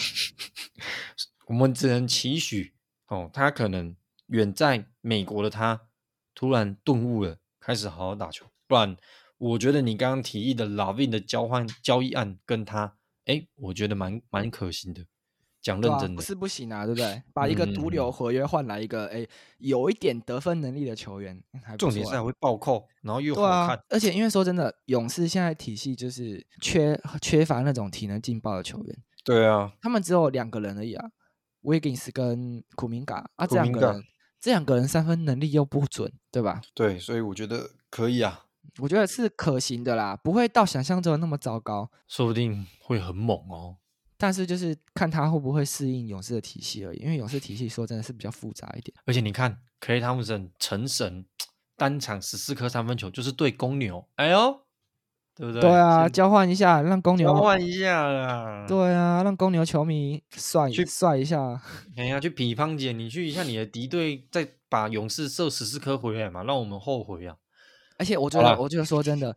[1.48, 2.76] 我们只能期许
[3.08, 3.96] 哦，他可能
[4.28, 5.82] 远在美国的他
[6.36, 8.96] 突然顿悟了，开始好好打球，不然。
[9.38, 12.96] 我觉得你刚刚提议的 LaVine 的交换交易案跟他，
[13.26, 15.06] 哎，我觉得蛮蛮可行的。
[15.66, 17.24] 讲认真的，不是不行啊，对不对？
[17.34, 23.76] 把一个毒瘤合约换来一个，哎、嗯，有一点得分能力的球员，还啊、重点是还会暴扣，然后又好看。
[23.76, 28.98] 啊、而且因为说真的，勇士现在体系就是缺缺乏那种体能劲爆的球员。
[29.24, 31.04] 对啊，他们只有两个人而已啊
[31.64, 34.04] ，Wiggins 跟库明嘎啊，这两个人，
[34.40, 36.62] 这两个人三分能力又不准，对吧？
[36.76, 38.46] 对，所以我觉得可以啊。
[38.80, 43.78] 我觉得是可行的啦，不会到想象中的那么糟糕，说不定会很猛哦。
[44.18, 48.96] 但是就是看他会不会适应勇士的体系而已，因为勇士体系说真的是比较复杂一点。
[49.06, 51.26] 而且你看，Klay Thompson 成神，
[51.76, 54.62] 单场十四颗三分球，就是对公牛，哎呦，
[55.36, 55.62] 对不对？
[55.62, 58.66] 对啊，交换一下，让公牛交换一下啦。
[58.68, 61.62] 对啊，让公牛球迷帅去帅一下。
[61.98, 67.36] 哎呀，去比方姐，你去一下你的敌队，再把勇士射十四颗回来嘛，让我们后悔啊。
[67.98, 69.36] 而且我觉得，我觉得说真的，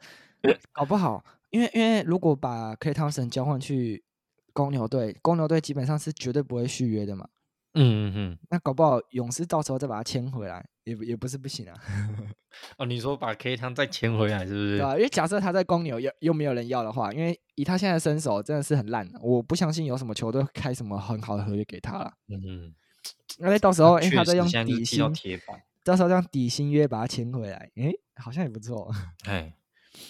[0.72, 4.04] 搞不好，因为因为如果把 Klay Thompson 交换去
[4.58, 7.28] 公牛队，公牛队基本上是绝对不会续约的嘛。
[7.74, 8.38] 嗯嗯嗯。
[8.50, 11.74] 那搞不好勇士到时候再把他签回来，也也不是不行啊。
[12.76, 14.78] 哦，你说把 Klay Thompson 再签回来是不是？
[14.78, 22.12] 对啊，因为假设他在公牛又又没有人要的话，因为以他现在的身手真的是很烂，我不相信有什么球队开什么很好的合约给他了。
[22.26, 22.74] 嗯嗯。
[23.38, 24.98] 因为到时候，哎，他再用底薪。
[25.84, 28.92] 到时候用底薪约把他签回来，诶，好像也不错。
[29.24, 29.54] 哎，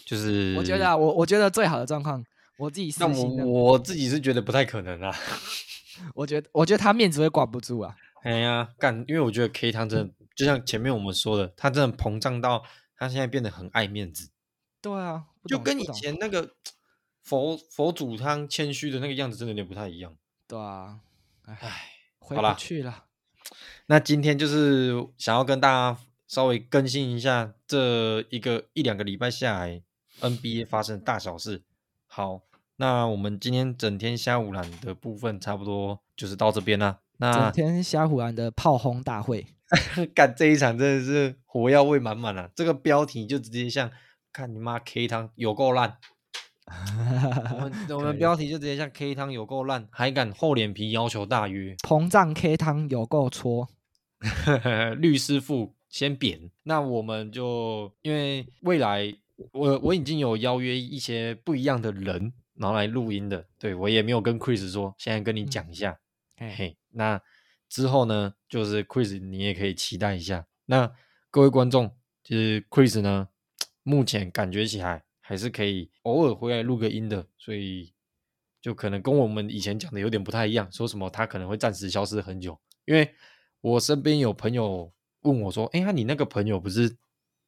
[0.06, 2.24] 就是我觉得啊，我我觉得最好的状况，
[2.58, 5.14] 我自己私心的，我我自己是觉得不太可能啊。
[6.14, 7.96] 我觉得，我觉得他面子会挂不住啊。
[8.22, 12.64] 哎呀，干，因为我觉得 K 汤真的，就像前面我们说的，他真的膨胀到
[12.96, 14.30] 他现在变得很爱面子。
[14.82, 16.54] 对啊，就跟以前那个
[17.22, 20.16] 佛佛祖汤谦虚的那个样子，真的有点不太一样。
[20.46, 21.00] 对啊，
[21.44, 23.04] 哎，回不去了。
[23.86, 29.80] 那今天就是想要跟大家稍微更新一下这一个一两个礼拜下来
[30.20, 31.62] NBA 发生的大小事。
[32.06, 32.42] 好，
[32.80, 36.98] 那我们今天整天虾唬篮的部分差不多就是到这边啦。
[37.18, 39.44] 那整天虾唬篮的炮轰大会，
[40.14, 42.48] 干这一场真的是火药味满满啊！
[42.54, 43.90] 这个标题就直接像
[44.32, 45.98] 看你妈 K 汤有够烂。
[47.54, 53.68] 我们我们标题就直接像 K 汤有够烂，还敢厚脸皮要求大约膨胀 K 汤有够搓，
[54.98, 56.50] 律师傅先扁。
[56.64, 59.12] 那我们就因为未来
[59.52, 63.46] 我我已经有邀约一些不一样的人，然后来录音的。
[63.58, 65.98] 对，我也没有跟 Chris 说，现在跟你讲一下。
[66.36, 67.20] 嘿嘿，那
[67.68, 70.46] 之后呢，就是 Chris 你也可以期待一下。
[70.66, 70.92] 那
[71.30, 73.28] 各位观众，就是 Chris 呢，
[73.82, 75.04] 目前感觉起来。
[75.20, 77.92] 还是可以偶尔回来录个音的，所以
[78.62, 80.66] 就可能跟我们以前讲的有点不太一样。
[80.72, 83.14] 说什么他可能会暂时消失很久，因为
[83.60, 84.90] 我身边有朋友
[85.20, 86.96] 问我说：“哎呀，你那个朋友不是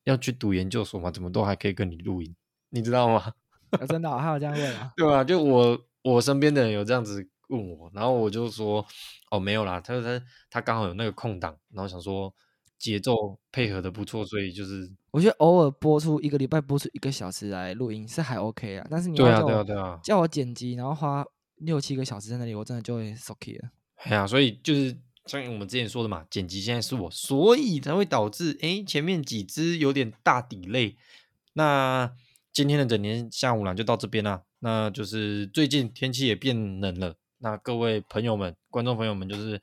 [0.05, 1.11] 要去读研究所吗？
[1.11, 2.37] 怎么都还可以跟你录音？
[2.69, 3.33] 你知道吗？”
[3.73, 4.93] 啊、真的、哦，还有这样问啊？
[4.97, 5.23] 对啊？
[5.23, 8.85] 就我我身边的人有这样子问我，然后我就说
[9.31, 12.35] ：“哦，没有啦，他说他他刚好有那个空档，然后想说。”
[12.81, 21.23] 节奏配合的不错，所以就是我觉得偶尔播出一个礼拜播出一个小时来录音是还 OK 啊，但是你要叫我，对啊对啊对啊，叫我剪辑，然后花
[21.57, 23.69] 六七个小时在那里，我真的就会 socky 了。
[23.97, 24.97] 哎呀，所以就是
[25.27, 30.97] 像我们之前说的嘛，剪辑现在是我，所以才会导致哎前面几支有点大 delay。
[31.53, 32.11] 那
[32.53, 39.61] 今天的整天下午啦就到这边啦，那就是最近天气也变冷了，那各位朋友们、观众朋友们，就是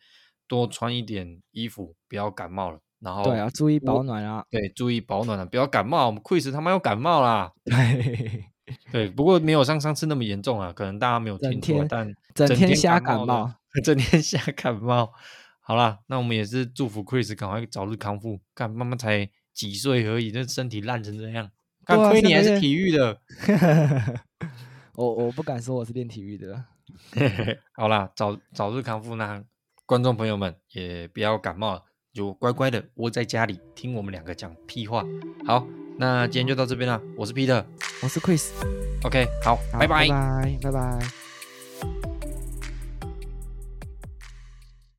[0.48, 2.80] 多穿一点衣服，不要感冒了。
[3.00, 4.44] 然后对啊，注意保暖啊。
[4.50, 6.08] 对，注意保暖啊，不要感冒。
[6.08, 7.52] 我们 Chris 他妈要感冒啦。
[7.64, 8.44] 对
[8.92, 15.12] 对，不过没有像上次那么严重啊，可能大家没有听出来，但整天瞎感感冒，整天瞎感冒。
[15.62, 18.40] 好啦，那我们也是祝福 Chris 赶快早日康复。
[18.56, 21.52] 看妈妈才几岁而已，这身体烂成这样。
[21.88, 23.18] 看亏你还是体育的。
[24.96, 26.66] 我我不敢说我是练体育的。
[27.74, 29.16] 好啦，早早日康复。
[29.16, 29.42] 那
[29.86, 31.84] 观众朋友们也不要感冒了，
[32.14, 35.06] 就乖乖的窝在家里听我们两个讲屁话。
[35.46, 35.66] 好，
[35.98, 37.02] 那今天就到这边了。
[37.16, 37.64] 我是 Peter，
[38.02, 38.50] 我是 Chris。
[39.04, 41.27] OK，好，好拜拜，拜拜，拜拜。